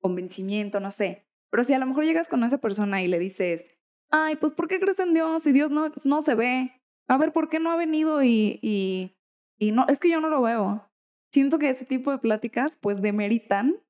[0.00, 1.26] convencimiento, no sé.
[1.50, 3.70] Pero si a lo mejor llegas con esa persona y le dices,
[4.10, 6.82] ay, pues ¿por qué crees en Dios si Dios no, no se ve?
[7.08, 9.16] A ver, ¿por qué no ha venido y, y,
[9.58, 9.86] y no?
[9.88, 10.90] Es que yo no lo veo.
[11.32, 13.82] Siento que ese tipo de pláticas pues demeritan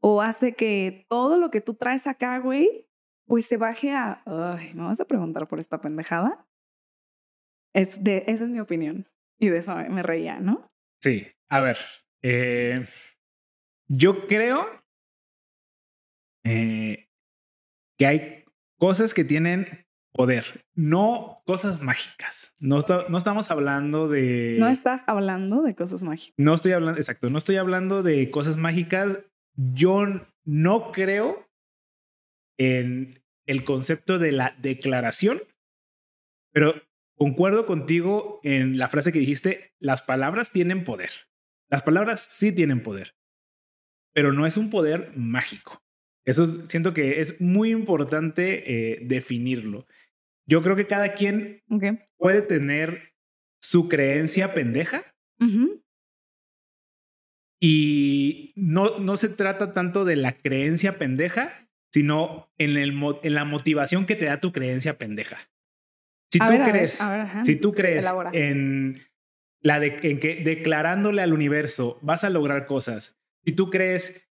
[0.00, 2.88] o hace que todo lo que tú traes acá, güey,
[3.26, 6.47] pues se baje a, ay, ¿me vas a preguntar por esta pendejada?
[7.78, 9.06] Es de, esa es mi opinión.
[9.38, 10.68] Y de eso me reía, ¿no?
[11.00, 11.76] Sí, a ver,
[12.22, 12.84] eh,
[13.86, 14.66] yo creo
[16.44, 17.06] eh,
[17.96, 18.44] que hay
[18.80, 22.52] cosas que tienen poder, no cosas mágicas.
[22.58, 24.56] No, no estamos hablando de...
[24.58, 26.34] No estás hablando de cosas mágicas.
[26.36, 29.20] No estoy hablando, exacto, no estoy hablando de cosas mágicas.
[29.54, 30.04] Yo
[30.44, 31.48] no creo
[32.58, 35.40] en el concepto de la declaración,
[36.50, 36.74] pero
[37.18, 41.10] concuerdo contigo en la frase que dijiste, las palabras tienen poder.
[41.68, 43.14] Las palabras sí tienen poder,
[44.14, 45.82] pero no es un poder mágico.
[46.24, 49.86] Eso siento que es muy importante eh, definirlo.
[50.46, 51.62] Yo creo que cada quien
[52.16, 53.14] puede tener
[53.60, 55.04] su creencia pendeja
[57.60, 63.44] Y no, no se trata tanto de la creencia pendeja, sino en, el, en la
[63.44, 65.50] motivación que te da tu creencia pendeja.
[66.30, 67.02] Si tú crees,
[67.44, 69.02] si tú crees en
[69.60, 74.28] la de, en que declarándole al universo vas a lograr cosas, si tú crees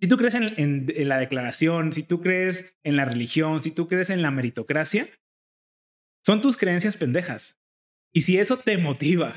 [0.00, 3.88] si tú crees en, en, la declaración, si tú crees en la religión, si tú
[3.88, 5.08] crees en la meritocracia,
[6.24, 7.60] son tus creencias pendejas.
[8.12, 9.34] Y si eso te motiva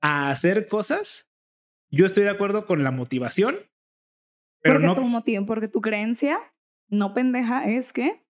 [0.00, 1.30] a hacer cosas,
[1.90, 3.58] yo estoy de acuerdo con la motivación.
[4.62, 4.94] Pero porque no...
[4.94, 6.38] tu motivo, porque tu creencia
[6.88, 8.24] no pendeja es que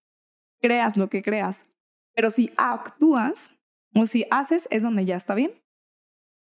[0.61, 1.69] creas lo que creas.
[2.15, 3.53] Pero si actúas
[3.95, 5.53] o si haces, es donde ya está bien.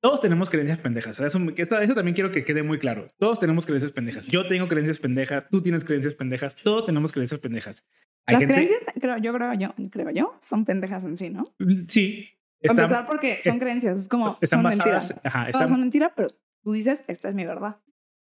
[0.02, 1.20] Todos tenemos creencias pendejas.
[1.20, 3.08] Eso, eso, también quiero que quede muy claro.
[3.20, 4.28] Todos tenemos creencias pendejas.
[4.28, 5.48] Yo tengo creencias pendejas.
[5.50, 6.56] Tú tienes creencias pendejas.
[6.56, 7.84] Todos tenemos creencias pendejas.
[8.28, 11.54] Las creencias, creo, yo creo yo, creo yo, son pendejas en sí, ¿no?
[11.88, 12.30] Sí.
[12.62, 14.00] empezar porque son creencias.
[14.00, 15.16] Es como están son basadas.
[15.24, 16.30] Ajá, están, son mentiras, pero
[16.64, 17.80] tú dices, esta es mi verdad.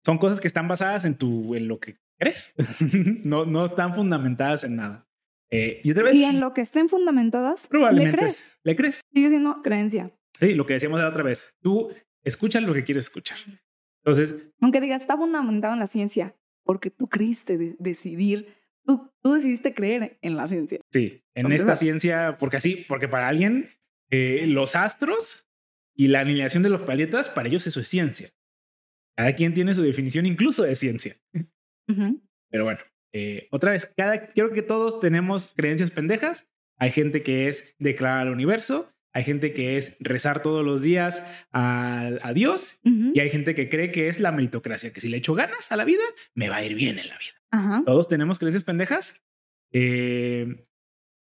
[0.06, 2.54] Son cosas que están basadas en tu, en lo que crees.
[3.24, 5.08] no, no están fundamentadas en nada.
[5.52, 6.18] Eh, y otra vez.
[6.18, 8.12] Y en lo que estén fundamentadas, probablemente.
[8.12, 8.60] ¿Le crees?
[8.64, 9.02] ¿Le crees?
[9.14, 10.12] Sigue siendo creencia.
[10.40, 11.58] Sí, lo que decíamos de otra vez.
[11.62, 11.94] Tú
[12.24, 13.38] escuchas lo que quieres escuchar.
[14.04, 14.36] Entonces.
[14.62, 20.18] Aunque digas, está fundamentado en la ciencia, porque tú creíste decidir, tú, tú, decidiste creer
[20.22, 20.80] en la ciencia.
[20.92, 23.70] Sí, en esta ciencia, porque así, porque para alguien,
[24.10, 25.48] eh, los astros
[25.94, 28.32] y la alineación de los planetas, para ellos eso es ciencia.
[29.16, 31.16] Cada quien tiene su definición incluso de ciencia.
[32.50, 32.80] Pero bueno,
[33.14, 36.48] eh, otra vez, cada, creo que todos tenemos creencias pendejas.
[36.78, 41.24] Hay gente que es declarar al universo, hay gente que es rezar todos los días
[41.52, 45.34] a, Dios y hay gente que cree que es la meritocracia, que si le echo
[45.34, 46.04] ganas a la vida,
[46.34, 47.84] me va a ir bien en la vida.
[47.86, 49.24] Todos tenemos creencias pendejas
[49.74, 50.66] eh,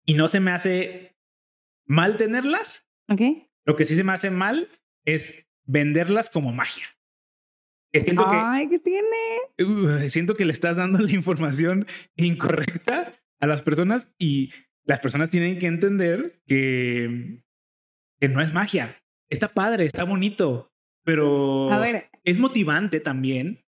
[0.06, 1.16] y no se me hace
[1.84, 2.88] mal tenerlas.
[3.64, 4.68] Lo que sí se me hace mal
[5.04, 6.86] es venderlas como magia.
[8.00, 9.08] Siento Ay, ¿qué tiene?
[9.58, 11.86] Uh, siento que le estás dando la información
[12.16, 14.50] incorrecta a las personas y
[14.84, 17.42] las personas tienen que entender que,
[18.20, 19.00] que no es magia.
[19.30, 20.72] Está padre, está bonito,
[21.04, 23.64] pero a ver, es motivante también,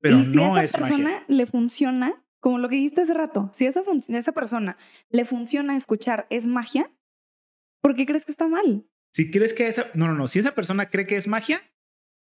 [0.00, 3.50] pero ¿y si no a esa persona le funciona, como lo que dijiste hace rato,
[3.52, 4.76] si a esa, esa persona
[5.08, 6.92] le funciona escuchar es magia,
[7.82, 8.86] ¿por qué crees que está mal?
[9.12, 11.62] Si crees que esa, no, no, no, si esa persona cree que es magia,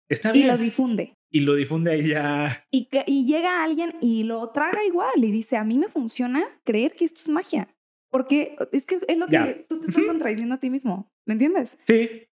[0.09, 0.46] está bien.
[0.46, 2.66] Y lo difunde y lo difunde ahí ya.
[2.70, 6.92] Y, y llega alguien y lo traga igual y dice, a mí me funciona creer
[6.92, 7.68] que esto es magia.
[8.11, 11.12] Porque es que es lo que tú te estás contradiciendo a ti mismo.
[11.26, 11.76] ¿Me entiendes?
[11.86, 12.26] Sí,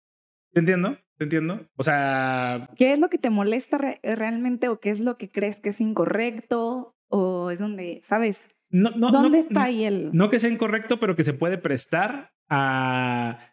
[0.54, 1.68] te entiendo, te entiendo.
[1.78, 2.70] O sea...
[2.76, 5.82] ¿Qué es lo que te molesta realmente o qué es lo que crees que es
[5.82, 6.96] incorrecto?
[7.08, 8.50] O es donde, ¿sabes?
[8.70, 10.12] No, no, ¿Dónde está ahí el...?
[10.14, 13.51] No que sea incorrecto, pero que se puede prestar a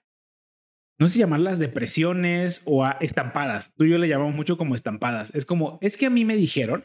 [0.99, 3.75] no sé si llamarlas depresiones o a estampadas.
[3.75, 5.33] Tú y yo le llamamos mucho como estampadas.
[5.35, 6.85] Es como, es que a mí me dijeron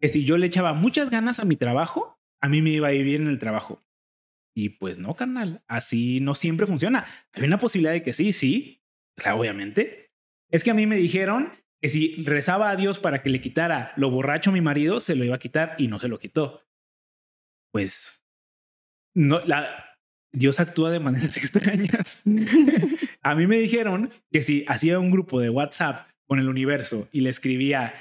[0.00, 2.92] que si yo le echaba muchas ganas a mi trabajo, a mí me iba a
[2.92, 3.84] ir bien en el trabajo.
[4.54, 7.04] Y pues no, carnal, así no siempre funciona.
[7.34, 8.82] Hay una posibilidad de que sí, sí,
[9.14, 10.10] claro, obviamente.
[10.50, 13.92] Es que a mí me dijeron que si rezaba a Dios para que le quitara
[13.96, 16.62] lo borracho a mi marido, se lo iba a quitar y no se lo quitó.
[17.70, 18.24] Pues
[19.14, 19.95] no, la,
[20.36, 22.22] Dios actúa de maneras extrañas.
[23.22, 27.20] a mí me dijeron que si hacía un grupo de WhatsApp con el universo y
[27.20, 27.94] le escribía,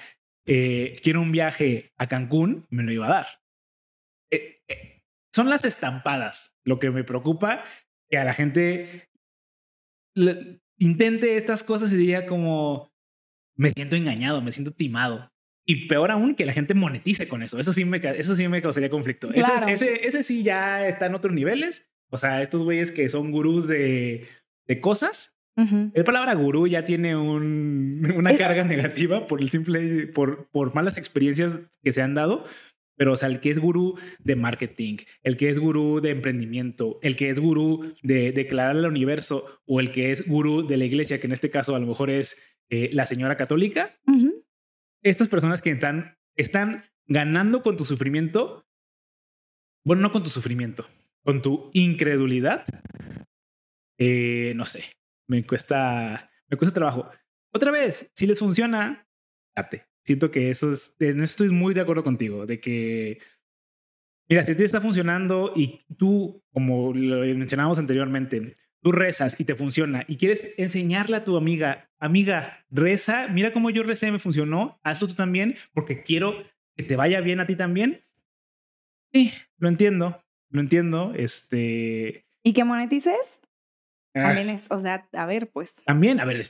[0.45, 3.25] eh, quiero un viaje a Cancún, me lo iba a dar.
[4.31, 7.63] Eh, eh, son las estampadas lo que me preocupa,
[8.09, 9.09] que a la gente
[10.77, 12.91] intente estas cosas y diga como,
[13.55, 15.31] me siento engañado, me siento timado.
[15.67, 17.59] Y peor aún que la gente monetice con eso.
[17.59, 19.31] Eso sí me, eso sí me causaría conflicto.
[19.31, 23.67] ese, ese sí ya está en otros niveles o sea, estos güeyes que son gurús
[23.67, 24.27] de,
[24.67, 25.33] de cosas.
[25.93, 30.97] La palabra gurú ya tiene un, una carga negativa por el simple, por, por malas
[30.97, 32.43] experiencias que se han dado.
[32.97, 36.99] Pero, o sea, el que es gurú de marketing, el que es gurú de emprendimiento,
[37.01, 40.85] el que es gurú de declarar al universo o el que es gurú de la
[40.85, 43.97] iglesia, que en este caso a lo mejor es eh, la señora católica,
[45.03, 48.65] estas personas que están, están ganando con tu sufrimiento,
[49.83, 50.85] bueno, no con tu sufrimiento,
[51.25, 52.63] con tu incredulidad,
[53.97, 54.83] eh, no sé,
[55.27, 57.09] me cuesta, me cuesta trabajo.
[57.51, 59.07] Otra vez, si les funciona,
[59.55, 59.87] date.
[60.03, 63.17] Siento que eso es, en estoy muy de acuerdo contigo, de que,
[64.29, 68.53] mira, si te está funcionando y tú, como lo mencionábamos anteriormente,
[68.83, 73.71] tú rezas y te funciona y quieres enseñarle a tu amiga, amiga, reza, mira cómo
[73.71, 76.35] yo recé, me funcionó, hazlo tú también, porque quiero
[76.75, 78.01] que te vaya bien a ti también.
[79.11, 80.23] Sí, lo entiendo,
[80.55, 81.13] lo entiendo.
[81.15, 82.25] Este.
[82.43, 83.39] ¿Y que monetices?
[84.15, 84.23] Ah.
[84.23, 85.75] También es, o sea, a ver, pues.
[85.85, 86.41] También, a ver,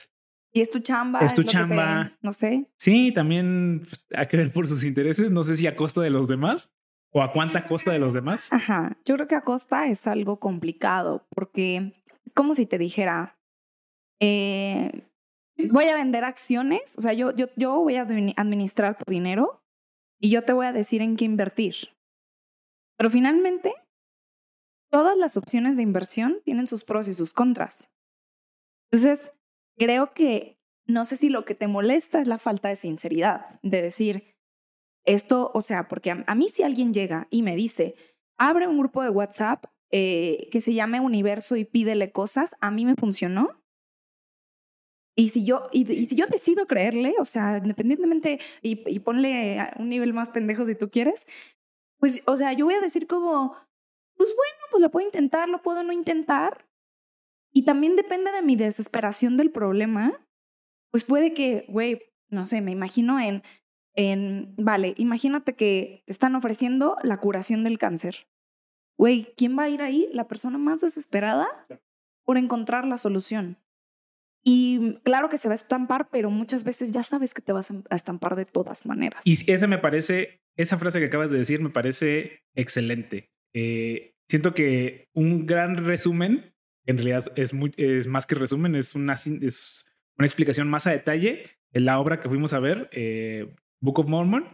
[0.53, 1.19] Y es tu chamba.
[1.19, 2.11] Es tu chamba.
[2.21, 2.67] no sé.
[2.77, 3.81] Sí, también
[4.15, 5.31] hay que ver por sus intereses.
[5.31, 6.71] No sé si a costa de los demás
[7.11, 8.51] o a cuánta costa de los demás.
[8.51, 8.97] Ajá.
[9.05, 11.93] Yo creo que a costa es algo complicado porque
[12.25, 13.39] es como si te dijera,
[14.19, 15.07] eh,
[15.71, 16.95] voy a vender acciones.
[16.97, 19.63] O sea, yo, yo, yo voy a administrar tu dinero
[20.19, 21.75] y yo te voy a decir en qué invertir.
[22.97, 23.73] Pero finalmente,
[24.95, 27.91] todas las opciones de inversión tienen sus pros y sus contras.
[28.89, 29.33] Entonces,
[29.77, 33.81] creo que no sé si lo que te molesta es la falta de sinceridad, de
[33.81, 34.37] decir
[35.03, 37.95] esto, o sea, porque a, mí si alguien llega y me dice,
[38.37, 42.85] abre un grupo de WhatsApp eh, que se llame Universo y pídele cosas, a mí
[42.85, 43.61] me funcionó.
[45.13, 49.89] Y si yo, y, si yo decido creerle, o sea, independientemente, y, y ponle un
[49.89, 51.27] nivel más pendejo si tú quieres,
[51.99, 53.57] pues, o sea, yo voy a decir como,
[54.17, 56.67] pues bueno, pues lo puedo intentar, lo puedo no intentar,
[57.53, 60.11] y también depende de mi desesperación del problema,
[60.91, 63.41] pues puede que, güey, no sé, me imagino en,
[63.93, 68.27] en, vale, imagínate que te están ofreciendo la curación del cáncer.
[68.97, 70.09] Güey, ¿quién va a ir ahí?
[70.11, 71.47] La persona más desesperada
[72.25, 73.57] por encontrar la solución.
[74.43, 77.71] Y claro que se va a estampar, pero muchas veces ya sabes que te vas
[77.71, 79.25] a estampar de todas maneras.
[79.25, 83.31] Y esa me parece, esa frase que acabas de decir me parece excelente.
[83.53, 86.55] Eh, siento que un gran resumen
[86.85, 89.85] en realidad es, muy, es más que resumen, es una, es
[90.17, 94.07] una explicación más a detalle en la obra que fuimos a ver, eh, Book of
[94.07, 94.45] Mormon,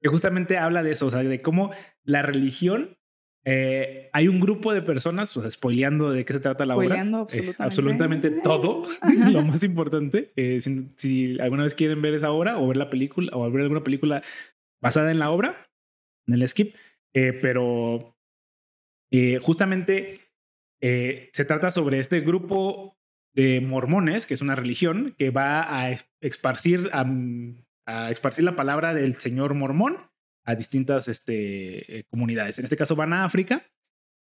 [0.00, 1.70] que justamente habla de eso, o sea, de cómo
[2.04, 2.96] la religión,
[3.44, 7.50] eh, hay un grupo de personas, pues spoileando de qué se trata la obra, absolutamente,
[7.50, 8.84] eh, absolutamente todo,
[9.32, 10.32] lo más importante.
[10.60, 13.84] Si, si, alguna vez quieren ver esa obra o ver la película o ver alguna
[13.84, 14.22] película
[14.80, 15.68] basada en la obra,
[16.26, 16.74] en el skip,
[17.12, 18.13] pero
[19.42, 20.24] justamente
[20.86, 22.98] eh, se trata sobre este grupo
[23.32, 25.90] de mormones, que es una religión, que va a
[26.20, 29.96] esparcir, a, esparcir la palabra del señor mormón
[30.44, 32.58] a distintas este, eh, comunidades.
[32.58, 33.62] En este caso van a África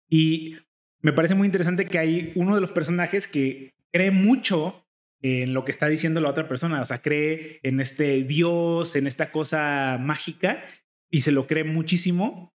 [0.09, 0.57] y
[1.01, 4.87] me parece muy interesante que hay uno de los personajes que cree mucho
[5.21, 9.09] en lo que está diciendo la otra persona, o sea, cree en este Dios, en
[9.09, 10.65] esta cosa mágica
[11.11, 12.55] y se lo cree muchísimo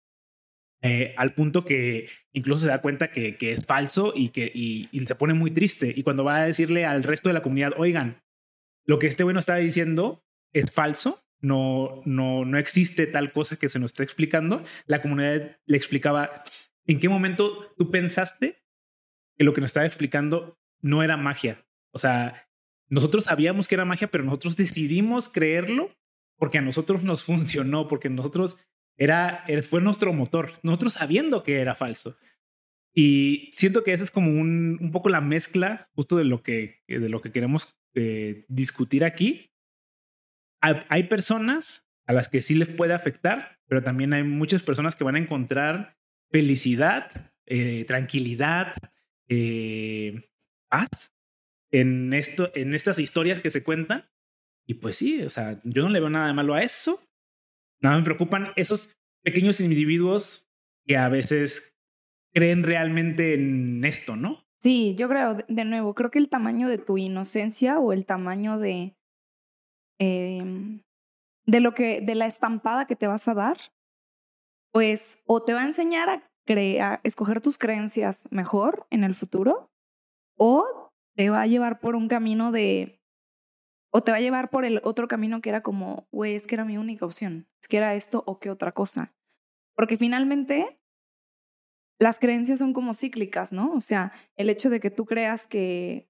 [0.81, 4.89] eh, al punto que incluso se da cuenta que, que es falso y que y,
[5.05, 5.91] se pone muy triste.
[5.95, 8.23] Y cuando va a decirle al resto de la comunidad, oigan,
[8.85, 10.23] lo que este bueno está diciendo
[10.53, 15.57] es falso, no, no, no existe tal cosa que se nos está explicando, la comunidad
[15.65, 16.43] le explicaba,
[16.85, 18.63] ¿en qué momento tú pensaste
[19.35, 21.65] que lo que nos estaba explicando no era magia?
[21.91, 22.47] O sea,
[22.89, 25.89] nosotros sabíamos que era magia, pero nosotros decidimos creerlo
[26.37, 28.57] porque a nosotros nos funcionó, porque nosotros
[28.97, 32.17] era, fue nuestro motor, nosotros sabiendo que era falso.
[32.93, 36.81] Y siento que esa es como un, un poco la mezcla justo de lo que,
[36.87, 39.51] de lo que queremos eh, discutir aquí.
[40.61, 45.03] Hay, personas a las que sí les puede afectar, pero también hay muchas personas que
[45.03, 45.97] van a encontrar
[46.31, 48.73] felicidad, eh, tranquilidad,
[49.29, 50.29] eh,
[50.69, 51.13] paz
[51.71, 54.05] en, esto, en estas historias que se cuentan.
[54.67, 57.06] Y pues sí, o sea, yo no le veo nada de malo a eso.
[57.81, 60.49] Nada me preocupan esos pequeños individuos
[60.85, 61.75] que a veces
[62.33, 64.45] creen realmente en esto, ¿no?
[64.59, 68.57] Sí, yo creo, de nuevo, creo que el tamaño de tu inocencia o el tamaño
[68.57, 68.95] de,
[69.99, 70.81] em,
[71.45, 73.57] de lo que, de la estampada que te vas a dar,
[74.71, 76.23] pues o te va a enseñar a,
[76.81, 79.71] a escoger tus creencias mejor en el futuro,
[80.37, 82.96] o te va a llevar por un camino de
[83.91, 86.55] o te va a llevar por el otro camino que era como, güey, es que
[86.55, 89.13] era mi única opción, es que era esto o qué otra cosa.
[89.75, 90.79] Porque finalmente
[91.99, 93.73] las creencias son como cíclicas, ¿no?
[93.73, 96.09] O sea, el hecho de que tú creas que,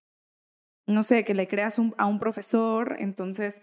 [0.86, 3.62] no sé, que le creas a un profesor, entonces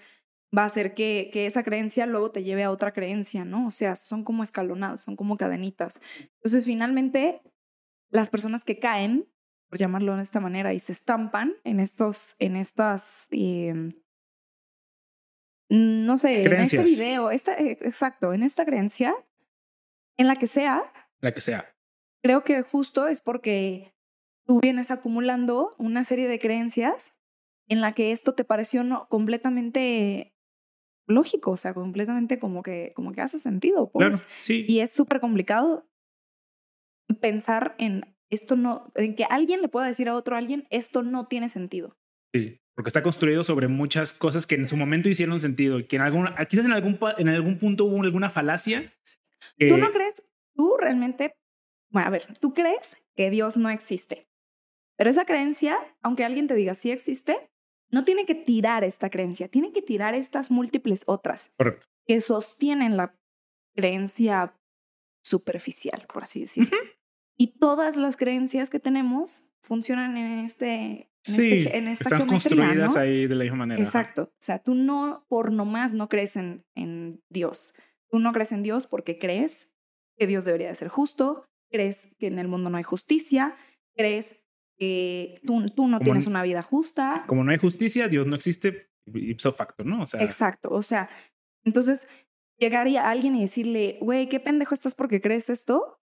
[0.56, 3.66] va a hacer que, que esa creencia luego te lleve a otra creencia, ¿no?
[3.66, 6.00] O sea, son como escalonadas, son como cadenitas.
[6.36, 7.42] Entonces, finalmente,
[8.10, 9.28] las personas que caen,
[9.68, 13.94] por llamarlo de esta manera, y se estampan en estos, en estas, em,
[15.74, 19.14] no sé, en este video, esta, eh, exacto, en esta creencia,
[20.16, 20.82] en la que sea.
[21.20, 21.74] La que sea.
[22.22, 23.94] Creo que justo es porque
[24.46, 27.12] tú vienes acumulando una serie de creencias
[27.68, 30.34] en la que esto te pareció no, completamente
[31.06, 33.90] lógico, o sea, completamente como que, como que hace sentido.
[33.90, 34.16] Pues.
[34.16, 34.64] Claro, sí.
[34.68, 35.88] Y es súper complicado
[37.20, 41.26] pensar en esto no, en que alguien le pueda decir a otro alguien, esto no
[41.26, 41.96] tiene sentido.
[42.32, 45.96] Sí porque está construido sobre muchas cosas que en su momento hicieron sentido y que
[45.96, 48.92] en algún, quizás en algún, en algún punto hubo alguna falacia.
[49.58, 51.34] ¿Tú no crees, tú realmente,
[51.90, 54.28] bueno, a ver, tú crees que Dios no existe?
[54.96, 57.36] Pero esa creencia, aunque alguien te diga sí existe,
[57.90, 61.52] no tiene que tirar esta creencia, tiene que tirar estas múltiples otras.
[61.56, 61.86] Correcto.
[62.06, 63.16] Que sostienen la
[63.74, 64.58] creencia
[65.22, 66.76] superficial, por así decirlo.
[67.36, 71.10] Y todas las creencias que tenemos funcionan en este.
[71.26, 73.80] En sí, este, en esta están construidas ahí de la misma manera.
[73.80, 74.24] Exacto.
[74.24, 77.74] O sea, tú no, por nomás, no crees en, en Dios.
[78.10, 79.74] Tú no crees en Dios porque crees
[80.18, 83.56] que Dios debería de ser justo, crees que en el mundo no hay justicia,
[83.96, 84.44] crees
[84.76, 87.24] que tú, tú no tienes una vida justa.
[87.26, 90.02] Como no hay justicia, Dios no existe ipso facto, ¿no?
[90.02, 90.70] O sea, Exacto.
[90.70, 91.08] O sea,
[91.64, 92.06] entonces
[92.58, 96.00] llegaría alguien y decirle, güey, qué pendejo estás porque crees esto.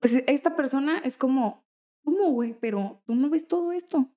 [0.00, 1.66] Pues esta persona es como,
[2.04, 2.56] ¿cómo, güey?
[2.58, 4.10] Pero tú no ves todo esto.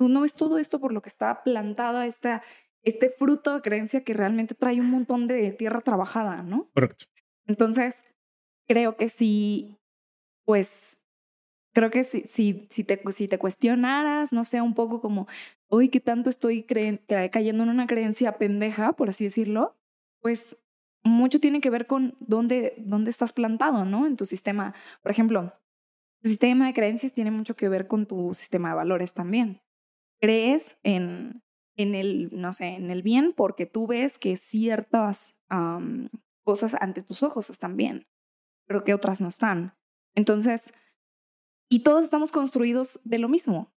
[0.00, 2.42] Tú no ves todo esto por lo que está plantada esta,
[2.82, 6.70] este fruto de creencia que realmente trae un montón de tierra trabajada, ¿no?
[6.72, 7.04] Correcto.
[7.46, 8.06] Entonces,
[8.66, 9.76] creo que sí,
[10.46, 10.96] pues,
[11.74, 15.26] creo que si, si, si, te, si te cuestionaras, no sé, un poco como,
[15.68, 19.76] hoy qué tanto estoy cayendo en una creencia pendeja, por así decirlo,
[20.22, 20.64] pues
[21.02, 24.06] mucho tiene que ver con dónde, dónde estás plantado, ¿no?
[24.06, 24.72] En tu sistema.
[25.02, 25.52] Por ejemplo,
[26.22, 29.60] tu sistema de creencias tiene mucho que ver con tu sistema de valores también.
[30.20, 31.42] Crees en,
[31.76, 35.42] en el, no sé, en el bien porque tú ves que ciertas
[36.44, 38.06] cosas ante tus ojos están bien,
[38.66, 39.74] pero que otras no están.
[40.14, 40.72] Entonces,
[41.68, 43.72] y todos estamos construidos de lo mismo.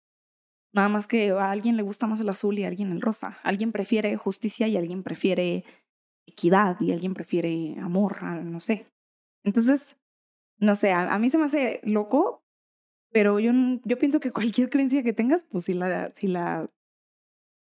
[0.74, 3.38] Nada más que a alguien le gusta más el azul y a alguien el rosa.
[3.44, 5.64] Alguien prefiere justicia y alguien prefiere
[6.26, 8.88] equidad y alguien prefiere amor, no sé.
[9.44, 9.98] Entonces,
[10.58, 12.43] no sé, a, mí se me hace loco,
[13.14, 13.51] pero yo,
[13.86, 16.61] yo pienso que cualquier creencia que tengas, pues si la, si la,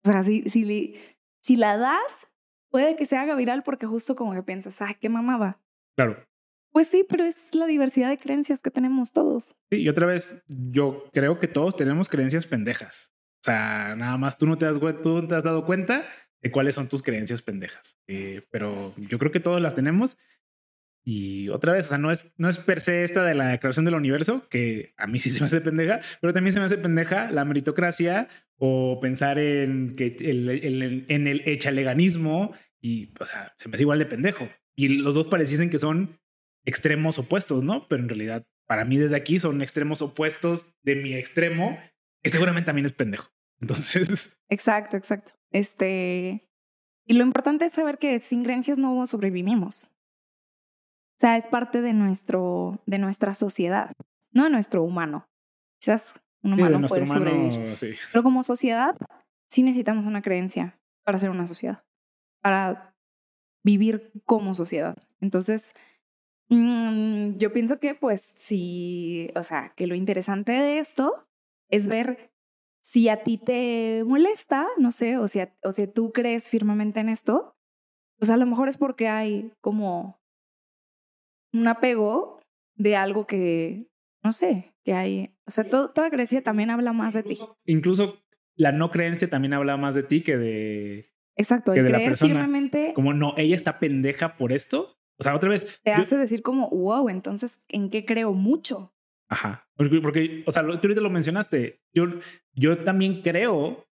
[0.03, 0.95] o sea, si, si,
[1.41, 2.27] si la das,
[2.69, 5.61] puede que se haga viral porque justo como que piensas, ay, qué mamada.
[5.95, 6.27] Claro.
[6.71, 9.55] Pues sí, pero es la diversidad de creencias que tenemos todos.
[9.71, 13.13] Sí, y otra vez, yo creo que todos tenemos creencias pendejas.
[13.41, 16.05] O sea, nada más tú no te has, tú no te has dado cuenta
[16.41, 17.97] de cuáles son tus creencias pendejas.
[18.07, 20.17] Eh, pero yo creo que todos las tenemos.
[21.09, 23.85] Y otra vez, o sea, no es, no es per se esta de la creación
[23.85, 26.77] del universo, que a mí sí se me hace pendeja, pero también se me hace
[26.77, 28.27] pendeja la meritocracia
[28.57, 32.51] o pensar en, que el, el, en el echaleganismo
[32.81, 34.49] y, o sea, se me hace igual de pendejo.
[34.75, 36.19] Y los dos pareciesen que son
[36.65, 37.87] extremos opuestos, ¿no?
[37.87, 41.79] Pero en realidad, para mí desde aquí son extremos opuestos de mi extremo,
[42.21, 43.29] que seguramente también es pendejo.
[43.61, 44.37] Entonces.
[44.49, 45.31] Exacto, exacto.
[45.51, 46.49] Este.
[47.05, 49.93] Y lo importante es saber que sin creencias no sobrevivimos.
[51.17, 53.91] O sea, es parte de nuestro, de nuestra sociedad,
[54.31, 55.27] no de nuestro humano.
[55.79, 57.75] Quizás un humano puede sobrevivir.
[58.11, 58.95] Pero como sociedad,
[59.49, 61.83] sí necesitamos una creencia para ser una sociedad,
[62.43, 62.95] para
[63.63, 64.95] vivir como sociedad.
[65.19, 65.73] Entonces,
[66.49, 71.27] mm, yo pienso que, pues, sí, o sea, que lo interesante de esto
[71.67, 72.31] es ver
[72.83, 77.09] si a ti te molesta, no sé, o si, o si tú crees firmemente en
[77.09, 77.55] esto,
[78.19, 80.19] pues a lo mejor es porque hay como
[81.53, 82.41] un apego
[82.75, 83.89] de algo que,
[84.23, 87.37] no sé, que hay, o sea, toda creencia también habla más de ti.
[87.65, 88.23] Incluso
[88.55, 91.13] la no creencia también habla más de ti que de...
[91.35, 92.33] Exacto, que de la persona.
[92.33, 92.93] firmemente...
[92.95, 94.97] Como no, ella está pendeja por esto.
[95.19, 95.79] O sea, otra vez...
[95.83, 98.95] Te hace decir como, wow, entonces, ¿en qué creo mucho?
[99.29, 99.69] Ajá.
[99.75, 101.81] Porque, o sea, tú ahorita lo mencionaste.
[101.93, 102.07] Yo,
[102.53, 103.87] yo también creo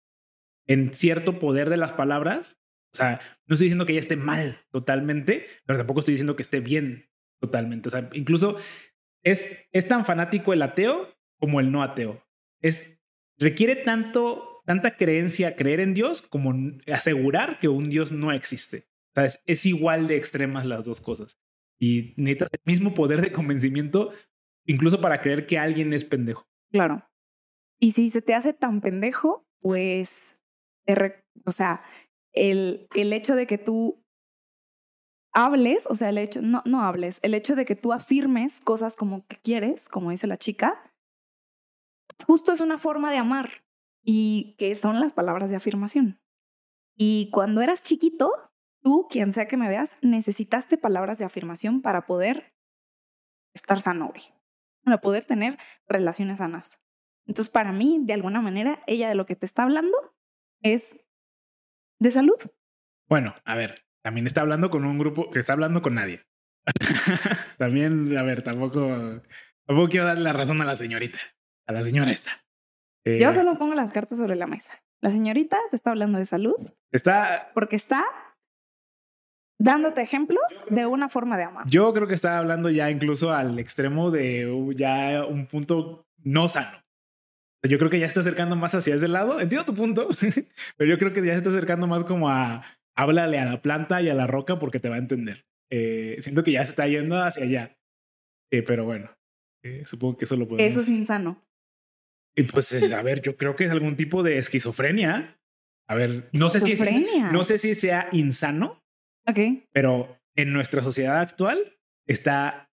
[0.68, 2.62] en cierto poder de las palabras.
[2.94, 6.44] O sea, no estoy diciendo que ella esté mal totalmente, pero tampoco estoy diciendo que
[6.44, 7.10] esté bien
[7.44, 7.90] totalmente.
[7.90, 8.56] O sea, incluso
[9.22, 12.24] es, es tan fanático el ateo como el no ateo.
[12.62, 13.02] Es,
[13.38, 16.54] requiere tanto, tanta creencia, creer en Dios, como
[16.92, 18.88] asegurar que un Dios no existe.
[19.14, 21.38] O sea, es, igual de extremas las dos cosas.
[21.78, 24.14] Y necesitas el mismo poder de convencimiento
[24.66, 26.48] incluso para creer que alguien es pendejo.
[26.72, 27.06] Claro.
[27.78, 30.42] Y si se te hace tan pendejo, pues,
[31.46, 31.84] o sea,
[32.32, 34.03] el, el hecho de que tú
[35.34, 38.96] hables, o sea, el hecho, no, no hables, el hecho de que tú afirmes cosas
[38.96, 40.94] como que quieres, como dice la chica,
[42.26, 43.64] justo es una forma de amar
[44.04, 46.22] y que son las palabras de afirmación.
[46.96, 48.32] Y cuando eras chiquito,
[48.82, 52.54] tú, quien sea que me veas, necesitaste palabras de afirmación para poder
[53.54, 54.14] estar sano,
[54.84, 55.58] para poder tener
[55.88, 56.80] relaciones sanas.
[57.26, 59.98] Entonces, para mí, de alguna manera, ella de lo que te está hablando
[60.62, 60.98] es
[62.00, 62.36] de salud.
[63.08, 66.22] Bueno, a ver, también está hablando con un grupo que está hablando con nadie.
[67.58, 69.22] también, a ver, tampoco,
[69.66, 71.20] tampoco quiero darle la razón a la señorita,
[71.68, 72.32] a la señora esta.
[73.06, 74.74] Yo eh, solo pongo las cartas sobre la mesa.
[75.02, 76.56] La señorita te está hablando de salud.
[76.92, 77.52] Está.
[77.54, 78.06] Porque está
[79.60, 81.66] dándote ejemplos de una forma de amar.
[81.70, 86.84] Yo creo que está hablando ya incluso al extremo de ya un punto no sano.
[87.64, 89.40] Yo creo que ya se está acercando más hacia ese lado.
[89.40, 90.10] Entiendo tu punto,
[90.78, 92.64] pero yo creo que ya se está acercando más como a
[92.96, 95.46] háblale a la planta y a la roca porque te va a entender.
[95.70, 97.78] Eh, siento que ya se está yendo hacia allá.
[98.52, 99.12] Eh, pero bueno,
[99.64, 100.72] eh, supongo que eso lo podemos.
[100.72, 101.44] Eso es insano.
[102.36, 105.40] Y pues, a ver, yo creo que es algún tipo de esquizofrenia.
[105.88, 106.76] A ver, no sé si
[107.32, 108.84] no sé si sea insano.
[109.28, 109.40] Ok.
[109.72, 111.78] Pero en nuestra sociedad actual
[112.08, 112.72] está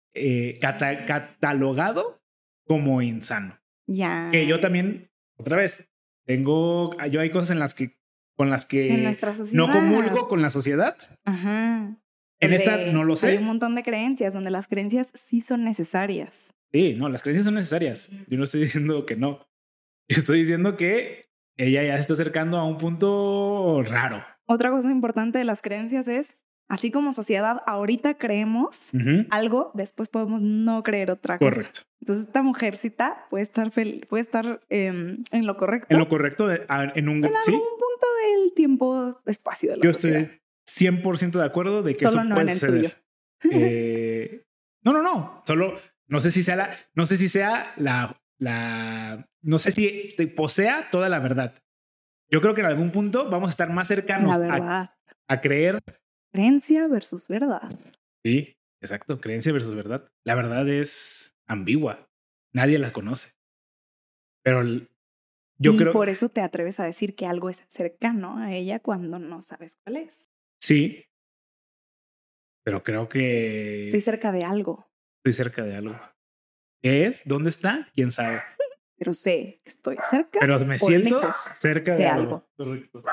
[1.07, 2.21] catalogado
[2.65, 3.59] como insano.
[3.87, 4.29] Ya.
[4.31, 5.89] Que yo también, otra vez,
[6.25, 7.98] tengo, yo hay cosas en las que,
[8.39, 9.13] con las que
[9.51, 10.95] no comulgo con la sociedad.
[11.25, 11.97] Ajá.
[12.39, 13.31] En esta no lo sé.
[13.31, 16.53] Hay un montón de creencias donde las creencias sí son necesarias.
[16.71, 18.07] Sí, no, las creencias son necesarias.
[18.29, 19.45] Yo no estoy diciendo que no.
[20.07, 21.25] Yo estoy diciendo que
[21.57, 24.23] ella ya se está acercando a un punto raro.
[24.45, 26.37] Otra cosa importante de las creencias es
[26.69, 28.91] Así como sociedad, ahorita creemos
[29.31, 31.49] algo, después podemos no creer otra cosa.
[31.49, 31.79] Correcto.
[31.99, 35.87] Entonces, esta mujercita puede estar, puede estar em, en lo correcto.
[35.89, 38.05] En lo correcto, en un en algún punto
[38.41, 40.21] del tiempo, espacio de la Yo sociedad.
[40.65, 42.89] estoy 100% de acuerdo de que Solo eso no puede en el Tuyo.
[43.51, 44.45] Eh,
[44.83, 45.43] no, no, no.
[45.45, 50.09] Solo no sé si sea la, no sé si sea la, la, no sé si
[50.17, 51.55] te posea toda la verdad.
[52.31, 54.95] Yo creo que en algún punto vamos a estar más cercanos a,
[55.27, 55.81] a creer
[56.31, 57.71] Creencia versus verdad.
[58.23, 60.11] Sí, exacto, creencia versus verdad.
[60.23, 62.07] La verdad es ambigua,
[62.53, 63.33] nadie la conoce.
[64.43, 64.63] Pero
[65.59, 65.93] yo creo...
[65.93, 69.77] Por eso te atreves a decir que algo es cercano a ella cuando no sabes
[69.83, 70.29] cuál es.
[70.59, 71.05] Sí,
[72.63, 73.83] pero creo que...
[73.83, 74.87] Estoy cerca de algo.
[75.19, 75.99] Estoy cerca de algo.
[76.81, 77.23] ¿Qué es?
[77.25, 77.89] ¿Dónde está?
[77.93, 78.41] ¿Quién sabe?
[78.99, 80.39] pero sé que estoy cerca.
[80.39, 81.19] Pero me siento
[81.53, 82.47] cerca de, algo.
[82.57, 83.03] Correcto.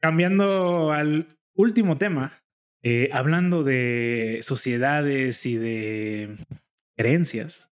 [0.00, 2.42] Cambiando al último tema,
[2.82, 6.36] eh, hablando de sociedades y de
[6.96, 7.72] creencias,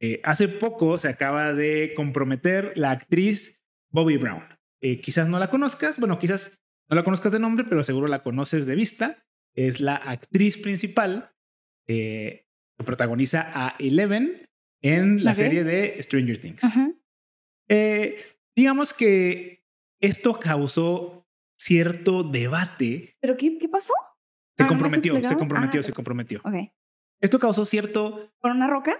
[0.00, 4.42] eh, hace poco se acaba de comprometer la actriz Bobby Brown.
[4.80, 8.22] Eh, quizás no la conozcas, bueno, quizás no la conozcas de nombre, pero seguro la
[8.22, 9.24] conoces de vista.
[9.54, 11.34] Es la actriz principal
[11.86, 12.46] que
[12.84, 14.48] protagoniza a Eleven
[14.82, 16.62] en la serie de Stranger Things.
[18.54, 19.64] digamos que
[20.00, 21.26] esto causó
[21.58, 23.16] cierto debate.
[23.20, 23.94] ¿Pero qué, qué pasó?
[24.56, 26.40] Se ah, comprometió, se comprometió, ah, se comprometió.
[26.44, 26.72] Ok.
[27.20, 28.32] Esto causó cierto.
[28.38, 28.96] ¿Con una roca?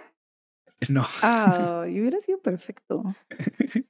[0.89, 1.03] No.
[1.23, 3.03] Ah, hubiera sido perfecto.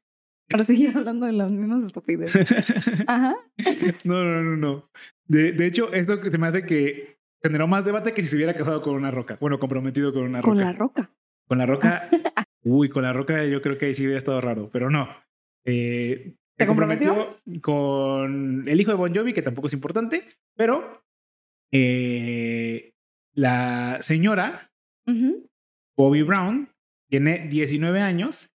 [0.49, 2.49] Para seguir hablando de las mismas estupideces.
[3.07, 3.35] Ajá.
[4.05, 4.89] No, no, no, no.
[5.25, 8.53] De, de hecho, esto se me hace que generó más debate que si se hubiera
[8.53, 9.37] casado con una roca.
[9.41, 10.47] Bueno, comprometido con una roca.
[10.49, 11.11] Con la roca.
[11.47, 12.09] Con la roca.
[12.63, 15.09] Uy, con la roca yo creo que ahí sí hubiera estado raro, pero no.
[15.65, 17.39] Eh, ¿Te comprometió?
[17.61, 21.03] Con el hijo de Bon Jovi, que tampoco es importante, pero
[21.71, 22.93] eh,
[23.33, 24.71] la señora
[25.95, 26.69] Bobby Brown
[27.09, 28.53] tiene 19 años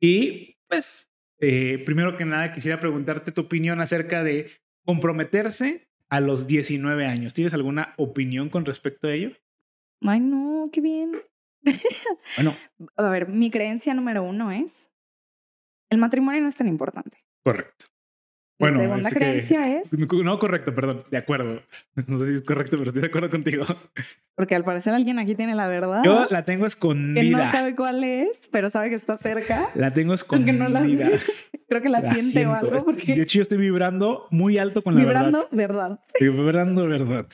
[0.00, 1.08] y pues
[1.38, 4.50] eh, primero que nada quisiera preguntarte tu opinión acerca de
[4.84, 7.34] comprometerse a los 19 años.
[7.34, 9.32] ¿Tienes alguna opinión con respecto a ello?
[10.00, 11.20] Ay, no, qué bien.
[12.36, 12.56] bueno.
[12.96, 14.92] A ver, mi creencia número uno es
[15.92, 17.18] el matrimonio no es tan importante.
[17.44, 17.84] Correcto.
[18.62, 19.92] Bueno, la segunda creencia es.
[19.92, 21.62] No, correcto, perdón, de acuerdo.
[22.06, 23.64] No sé si es correcto, pero estoy de acuerdo contigo.
[24.34, 26.02] Porque al parecer alguien aquí tiene la verdad.
[26.04, 27.22] Yo la tengo escondida.
[27.22, 29.70] Que no sabe cuál es, pero sabe que está cerca.
[29.74, 30.52] La tengo escondida.
[30.52, 30.80] No la...
[31.68, 32.78] Creo que la, siente o algo.
[32.84, 33.14] Porque...
[33.14, 36.00] De hecho, yo estoy vibrando muy alto con la vibrando, verdad.
[36.18, 37.26] Vibrando verdad.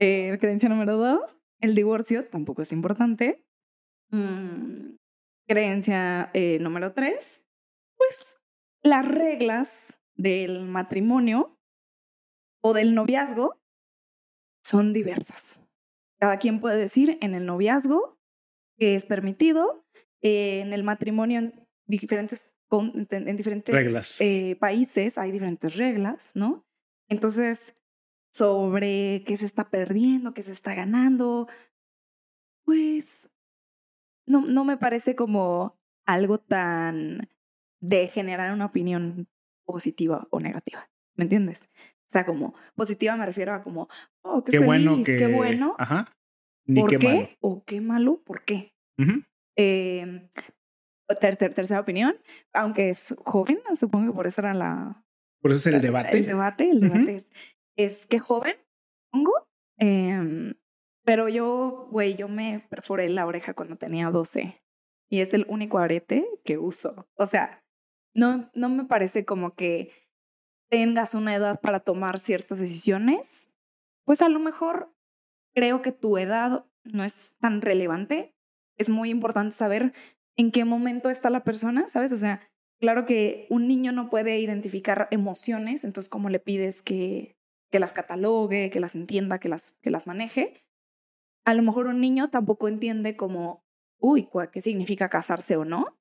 [0.00, 3.44] Eh, creencia número dos: el divorcio tampoco es importante.
[4.10, 4.96] Mm,
[5.46, 7.44] creencia eh, número tres
[7.96, 8.38] pues
[8.82, 11.58] las reglas del matrimonio
[12.62, 13.60] o del noviazgo
[14.62, 15.60] son diversas.
[16.18, 18.18] Cada quien puede decir en el noviazgo
[18.78, 19.84] que es permitido,
[20.20, 26.66] en el matrimonio en diferentes, en diferentes eh, países hay diferentes reglas, ¿no?
[27.08, 27.74] Entonces,
[28.32, 31.46] sobre qué se está perdiendo, qué se está ganando,
[32.64, 33.28] pues
[34.26, 37.28] no, no me parece como algo tan
[37.80, 39.28] de generar una opinión
[39.64, 40.90] positiva o negativa.
[41.16, 41.68] ¿Me entiendes?
[42.00, 43.88] O sea, como positiva me refiero a como,
[44.22, 45.74] oh, qué, feliz, bueno qué bueno.
[45.78, 46.08] Ajá.
[46.66, 47.36] ¿Por qué?
[47.40, 48.74] O qué malo, ¿por qué?
[49.56, 50.28] eh,
[51.20, 52.16] tercera opinión,
[52.52, 55.04] aunque es joven, supongo que por eso era la...
[55.40, 56.16] Por eso es el debate.
[56.16, 57.26] El debate, el debate es,
[57.76, 58.56] es que joven,
[59.10, 59.32] pongo.
[59.78, 60.54] Eh,
[61.04, 64.62] pero yo, güey, yo me perforé la oreja cuando tenía 12
[65.10, 67.06] y es el único arete que uso.
[67.16, 67.63] O sea,
[68.14, 69.92] no, no me parece como que
[70.70, 73.50] tengas una edad para tomar ciertas decisiones.
[74.04, 74.94] Pues a lo mejor
[75.54, 78.34] creo que tu edad no es tan relevante.
[78.76, 79.92] Es muy importante saber
[80.36, 82.12] en qué momento está la persona, ¿sabes?
[82.12, 82.40] O sea,
[82.80, 87.36] claro que un niño no puede identificar emociones, entonces cómo le pides que,
[87.70, 90.54] que las catalogue, que las entienda, que las, que las maneje.
[91.44, 93.64] A lo mejor un niño tampoco entiende como,
[93.98, 95.98] uy, ¿qué significa casarse o no?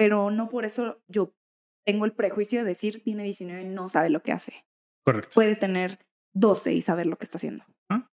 [0.00, 1.36] Pero no por eso yo
[1.84, 4.64] tengo el prejuicio de decir tiene 19 y no sabe lo que hace.
[5.04, 5.34] Correcto.
[5.34, 5.98] Puede tener
[6.32, 7.64] 12 y saber lo que está haciendo.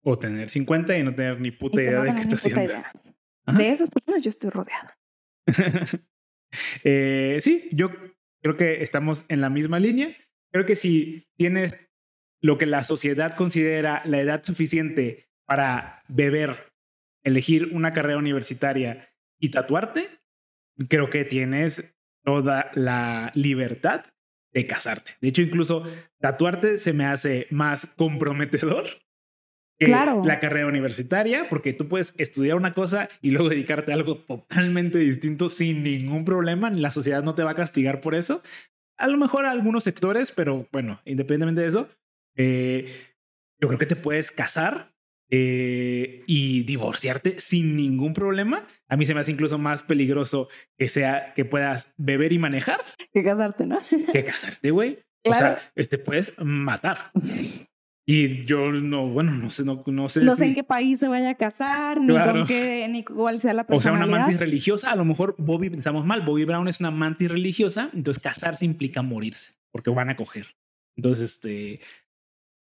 [0.03, 2.73] O tener 50 y no tener ni puta idea de qué está haciendo.
[3.53, 4.99] De esas personas yo estoy rodeada.
[6.83, 7.91] eh, sí, yo
[8.43, 10.13] creo que estamos en la misma línea.
[10.51, 11.89] Creo que si tienes
[12.43, 16.73] lo que la sociedad considera la edad suficiente para beber,
[17.23, 19.09] elegir una carrera universitaria
[19.39, 20.09] y tatuarte,
[20.89, 24.05] creo que tienes toda la libertad
[24.53, 25.13] de casarte.
[25.21, 25.85] De hecho, incluso
[26.19, 28.87] tatuarte se me hace más comprometedor
[29.79, 30.25] claro.
[30.25, 34.99] la carrera universitaria, porque tú puedes estudiar una cosa y luego dedicarte a algo totalmente
[34.99, 36.71] distinto sin ningún problema.
[36.71, 38.43] La sociedad no te va a castigar por eso.
[38.97, 41.89] A lo mejor a algunos sectores, pero bueno, independientemente de eso,
[42.35, 43.15] eh,
[43.61, 44.96] yo creo que te puedes casar
[45.31, 48.67] eh, y divorciarte sin ningún problema.
[48.89, 50.49] A mí se me hace incluso más peligroso
[50.79, 52.79] que sea que puedas beber y manejar
[53.13, 53.79] que casarte, ¿no?
[54.13, 54.99] Que casarte, güey.
[55.25, 57.11] O sea, este puedes matar.
[58.09, 60.23] Y yo no, bueno, no sé, no, no sé.
[60.23, 63.53] No sé en qué país se vaya a casar, ni con qué, ni cuál sea
[63.53, 64.05] la personalidad.
[64.05, 64.93] O sea, una mantis religiosa.
[64.93, 69.03] A lo mejor Bobby, pensamos mal, Bobby Brown es una mantis religiosa, entonces casarse implica
[69.03, 70.47] morirse, porque van a coger.
[70.97, 71.81] Entonces, este...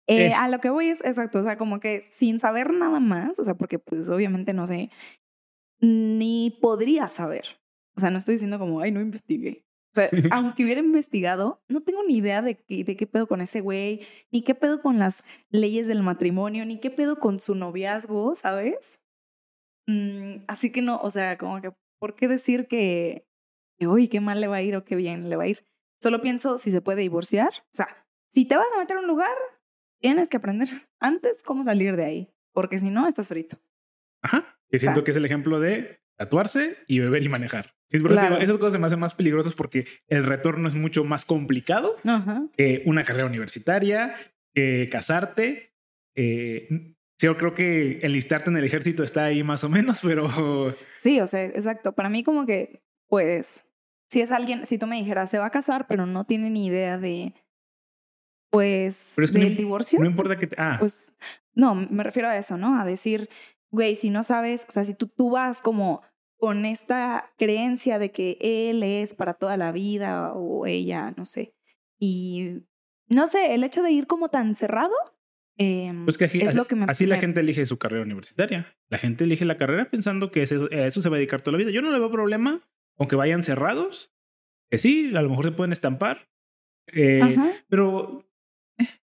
[0.08, 3.38] Eh, a lo que voy es exacto, o sea, como que sin saber nada más,
[3.38, 4.90] o sea, porque pues obviamente no sé,
[5.80, 7.44] ni podría saber.
[7.94, 9.66] O sea, no estoy diciendo como, ay, no investigué.
[9.92, 13.40] O sea, aunque hubiera investigado, no tengo ni idea de qué, de qué pedo con
[13.42, 14.00] ese güey,
[14.30, 19.02] ni qué pedo con las leyes del matrimonio, ni qué pedo con su noviazgo, ¿sabes?
[19.86, 23.26] Mm, así que no, o sea, como que, ¿por qué decir que,
[23.80, 25.64] uy, qué mal le va a ir o qué bien le va a ir?
[26.00, 27.50] Solo pienso si se puede divorciar.
[27.50, 27.88] O sea,
[28.30, 29.36] si te vas a meter a un lugar,
[30.00, 30.68] tienes que aprender
[31.00, 33.58] antes cómo salir de ahí, porque si no, estás frito.
[34.22, 37.76] Ajá, que siento que es el ejemplo de tatuarse y beber y manejar.
[37.90, 41.96] esas cosas se me hacen más peligrosas porque el retorno es mucho más complicado
[42.56, 44.14] que una carrera universitaria,
[44.52, 45.76] que casarte.
[46.16, 50.28] Eh, yo creo que enlistarte en el ejército está ahí más o menos, pero...
[50.96, 51.92] Sí, o sea, exacto.
[51.92, 53.64] Para mí como que, pues,
[54.08, 56.66] si es alguien, si tú me dijeras, se va a casar, pero no tiene ni
[56.66, 57.34] idea de,
[58.50, 59.98] pues, del divorcio.
[60.00, 60.48] No importa que...
[60.56, 60.76] ah.
[60.78, 61.14] Pues,
[61.54, 62.80] no, me refiero a eso, ¿no?
[62.80, 63.28] A decir,
[63.70, 66.02] güey, si no sabes, o sea, si tú, tú vas como
[66.38, 71.54] con esta creencia de que él es para toda la vida o ella, no sé.
[71.98, 72.62] Y
[73.08, 74.94] no sé, el hecho de ir como tan cerrado
[75.56, 78.76] em, pues que es lo que me Así la gente elige su carrera universitaria.
[78.88, 81.52] La gente elige la carrera pensando que eso, a eso se va a dedicar toda
[81.52, 81.72] la vida.
[81.72, 82.62] Yo no le veo problema,
[82.96, 84.14] aunque vayan cerrados.
[84.70, 86.28] Que sí, a lo mejor se pueden estampar.
[86.92, 87.36] Eh,
[87.68, 88.27] pero, eh,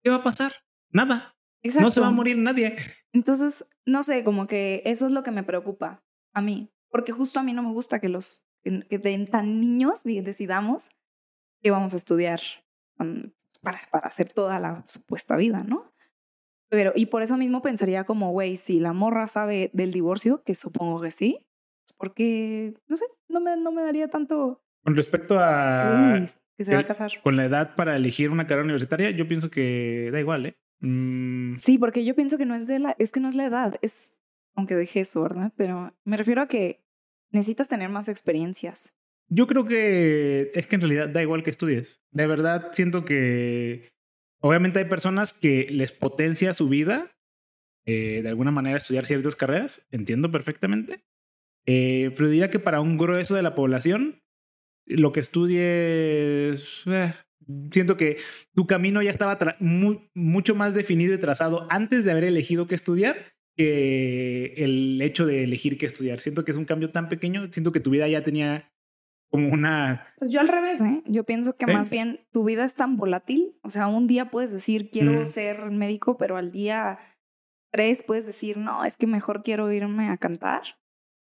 [0.09, 0.52] ¿qué va a pasar?
[0.90, 1.36] Nada.
[1.80, 2.76] No se va a morir nadie.
[3.12, 6.02] Entonces, no sé, como que eso es lo que me preocupa
[6.32, 10.04] a mí, porque justo a mí no me gusta que los que de tan niños
[10.04, 10.88] decidamos
[11.62, 12.40] que vamos a estudiar
[13.62, 15.92] para, para hacer toda la supuesta vida, ¿no?
[16.70, 20.54] Pero, y por eso mismo pensaría como, güey, si la morra sabe del divorcio, que
[20.54, 21.46] supongo que sí,
[21.98, 24.62] porque, no sé, no me, no me daría tanto...
[24.82, 26.18] Con respecto a...
[26.59, 27.12] que se va a casar.
[27.22, 30.56] Con la edad para elegir una carrera universitaria, yo pienso que da igual, ¿eh?
[30.80, 31.56] Mm.
[31.56, 33.76] Sí, porque yo pienso que no es de la, es que no es la edad,
[33.80, 34.18] es,
[34.54, 35.52] aunque dejé eso, ¿verdad?
[35.56, 36.84] Pero me refiero a que
[37.30, 38.92] necesitas tener más experiencias.
[39.28, 42.02] Yo creo que es que en realidad da igual que estudies.
[42.11, 43.90] De verdad siento que
[44.40, 47.10] obviamente hay personas que les potencia su vida
[47.86, 50.98] eh, de alguna manera estudiar ciertas carreras, entiendo perfectamente.
[51.66, 54.16] Eh, pero diría que para un grueso de la población,
[54.89, 57.12] lo que estudies, eh,
[57.70, 58.16] siento que
[58.55, 63.16] tu camino ya estaba mucho más definido y trazado antes de haber elegido qué estudiar
[63.56, 66.20] que el hecho de elegir qué estudiar.
[66.20, 68.73] Siento que es un cambio tan pequeño, siento que tu vida ya tenía
[69.31, 70.15] como una...
[70.16, 71.02] Pues yo al revés, ¿eh?
[71.06, 74.52] Yo pienso que más bien tu vida es tan volátil, o sea, un día puedes
[74.52, 76.98] decir quiero ser médico, pero al día
[77.73, 80.62] tres puedes decir, no, es que mejor quiero irme a cantar.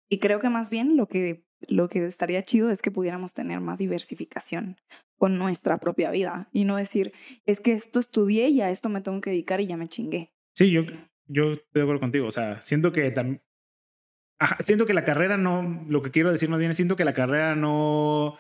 [0.09, 3.59] Y creo que más bien lo que lo que estaría chido es que pudiéramos tener
[3.59, 4.77] más diversificación
[5.17, 7.13] con nuestra propia vida y no decir,
[7.45, 10.33] es que esto estudié y a esto me tengo que dedicar y ya me chingué.
[10.55, 10.83] Sí, yo,
[11.27, 12.27] yo estoy de acuerdo contigo.
[12.27, 13.41] O sea, siento que también...
[14.61, 17.13] Siento que la carrera no, lo que quiero decir más bien es siento que la
[17.13, 18.37] carrera no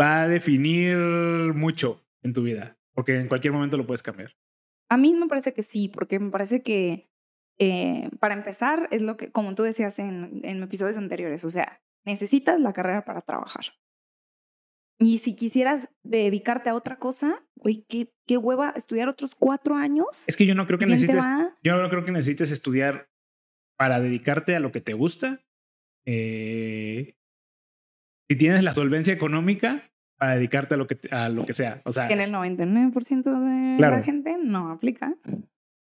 [0.00, 4.36] va a definir mucho en tu vida, porque en cualquier momento lo puedes cambiar.
[4.88, 7.10] A mí me parece que sí, porque me parece que
[7.58, 11.82] eh, para empezar, es lo que, como tú decías en, en episodios anteriores, o sea,
[12.04, 13.64] necesitas la carrera para trabajar.
[14.98, 20.24] Y si quisieras dedicarte a otra cosa, güey, qué, qué hueva estudiar otros cuatro años.
[20.26, 21.24] Es que yo no creo que necesites.
[21.62, 23.08] Yo no creo que necesites estudiar
[23.76, 25.44] para dedicarte a lo que te gusta.
[26.06, 27.16] Eh,
[28.28, 31.82] si tienes la solvencia económica para dedicarte a lo que, a lo que sea.
[31.84, 35.16] O sea, en el 99% de la gente no aplica.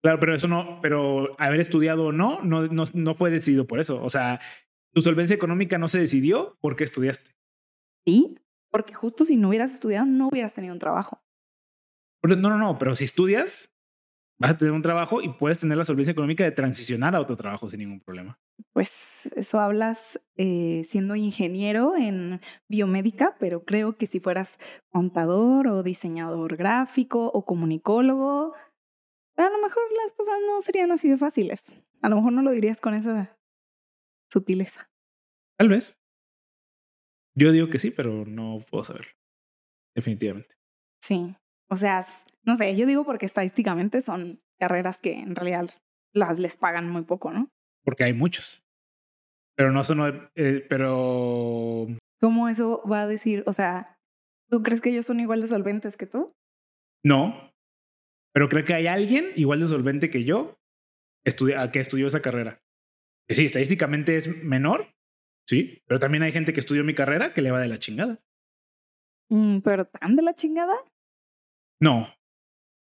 [0.01, 3.79] Claro, pero eso no, pero haber estudiado o no, no, no, no fue decidido por
[3.79, 4.01] eso.
[4.01, 4.39] O sea,
[4.93, 7.31] tu solvencia económica no se decidió porque estudiaste.
[8.05, 8.37] Sí,
[8.71, 11.21] porque justo si no hubieras estudiado, no hubieras tenido un trabajo.
[12.23, 13.73] No, no, no, pero si estudias,
[14.39, 17.35] vas a tener un trabajo y puedes tener la solvencia económica de transicionar a otro
[17.35, 18.39] trabajo sin ningún problema.
[18.73, 24.59] Pues eso hablas eh, siendo ingeniero en biomédica, pero creo que si fueras
[24.89, 28.53] contador o diseñador gráfico o comunicólogo,
[29.45, 31.75] a lo mejor las cosas no serían así de fáciles.
[32.01, 33.37] A lo mejor no lo dirías con esa
[34.31, 34.89] sutileza.
[35.57, 35.97] Tal vez.
[37.35, 39.11] Yo digo que sí, pero no puedo saberlo.
[39.95, 40.55] Definitivamente.
[41.01, 41.35] Sí.
[41.69, 41.99] O sea,
[42.43, 45.69] no sé, yo digo porque estadísticamente son carreras que en realidad
[46.13, 47.49] las les pagan muy poco, ¿no?
[47.83, 48.63] Porque hay muchos.
[49.55, 51.87] Pero no son, eh, pero...
[52.19, 53.43] ¿Cómo eso va a decir?
[53.45, 53.97] O sea,
[54.49, 56.33] ¿tú crees que ellos son igual de solventes que tú?
[57.03, 57.48] No,
[58.33, 60.59] pero creo que hay alguien igual de solvente que yo
[61.23, 62.61] que estudió esa carrera.
[63.27, 64.95] Que sí, estadísticamente es menor,
[65.47, 68.19] sí, pero también hay gente que estudió mi carrera que le va de la chingada.
[69.29, 70.73] Mm, ¿Pero tan de la chingada?
[71.79, 72.07] No.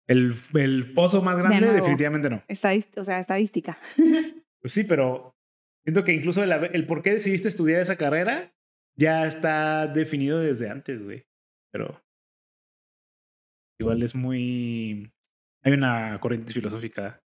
[0.07, 2.41] El, el pozo más grande, definitivamente no.
[2.47, 3.77] o sea, estadística.
[4.61, 5.35] pues sí, pero
[5.83, 8.53] siento que incluso el, el por qué decidiste estudiar esa carrera
[8.97, 11.25] ya está definido desde antes, güey.
[11.71, 12.01] Pero
[13.79, 15.11] igual es muy
[15.63, 17.21] hay una corriente filosófica.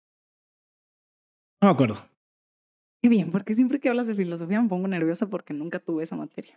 [1.61, 1.97] No me acuerdo.
[3.03, 6.17] Qué bien, porque siempre que hablas de filosofía me pongo nerviosa porque nunca tuve esa
[6.17, 6.55] materia.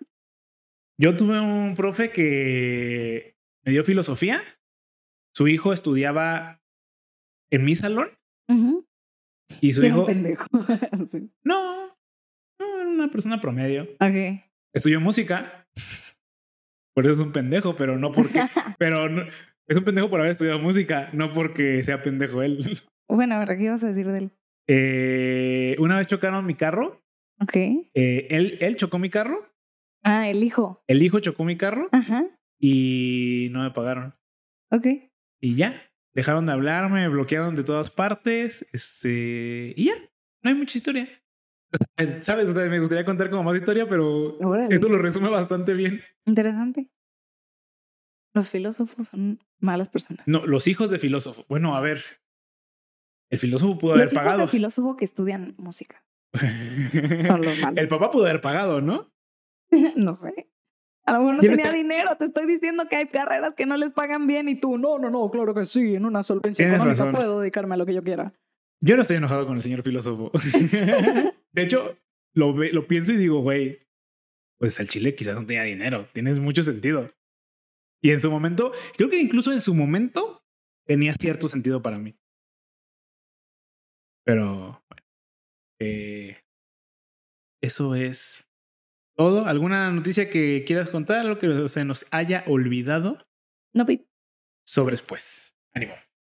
[0.99, 3.35] Yo tuve un profe que
[3.65, 4.41] me dio filosofía.
[5.33, 6.61] Su hijo estudiaba
[7.51, 8.09] en mi salón.
[9.61, 10.01] Y su hijo.
[10.01, 10.45] Un pendejo.
[11.43, 11.87] No,
[12.59, 13.83] no, era una persona promedio.
[13.99, 14.43] Ok.
[14.73, 15.67] Estudió música.
[16.93, 18.41] Por eso es un pendejo, pero no porque.
[18.77, 19.23] pero no,
[19.67, 22.59] es un pendejo por haber estudiado música, no porque sea pendejo él.
[23.13, 24.31] Bueno, ahora, ¿qué ibas a decir de él?
[24.67, 27.03] Eh, una vez chocaron mi carro.
[27.41, 27.57] Ok.
[27.57, 29.51] Eh, él, él chocó mi carro.
[30.01, 30.81] Ah, el hijo.
[30.87, 31.89] El hijo chocó mi carro.
[31.91, 32.25] Ajá.
[32.57, 34.15] Y no me pagaron.
[34.69, 34.87] Ok.
[35.41, 35.91] Y ya.
[36.13, 38.65] Dejaron de hablarme, me bloquearon de todas partes.
[38.71, 39.73] Este.
[39.75, 39.93] Y ya.
[40.41, 41.09] No hay mucha historia.
[42.21, 42.49] ¿Sabes?
[42.49, 44.37] O sea, me gustaría contar como más historia, pero
[44.69, 46.01] esto lo resume bastante bien.
[46.25, 46.89] Interesante.
[48.33, 50.27] Los filósofos son malas personas.
[50.27, 51.45] No, los hijos de filósofos.
[51.47, 52.03] Bueno, a ver.
[53.29, 54.25] El filósofo pudo haber pagado.
[54.25, 56.03] Los hijos de filósofo que estudian música.
[57.25, 57.77] son los malos.
[57.77, 59.11] El papá pudo haber pagado, ¿no?
[59.95, 60.49] no sé.
[61.05, 62.15] A lo mejor no tenía dinero.
[62.17, 65.09] Te estoy diciendo que hay carreras que no les pagan bien y tú, no, no,
[65.09, 65.95] no, claro que sí.
[65.95, 68.33] En una solvencia económica puedo dedicarme a lo que yo quiera.
[68.81, 70.31] Yo no estoy enojado con el señor filósofo.
[71.51, 71.97] de hecho,
[72.33, 73.79] lo, lo pienso y digo, güey,
[74.57, 76.05] pues el Chile quizás no tenía dinero.
[76.13, 77.11] Tienes mucho sentido.
[78.01, 80.43] Y en su momento, creo que incluso en su momento
[80.85, 82.17] tenía cierto sentido para mí.
[84.25, 85.03] Pero bueno,
[85.79, 86.41] eh,
[87.61, 88.47] eso es
[89.15, 89.45] todo.
[89.45, 91.17] ¿Alguna noticia que quieras contar?
[91.17, 93.17] ¿Algo que se nos haya olvidado?
[93.73, 94.07] No, Pip.
[94.65, 95.55] Sobres pues.
[95.73, 95.93] Ánimo.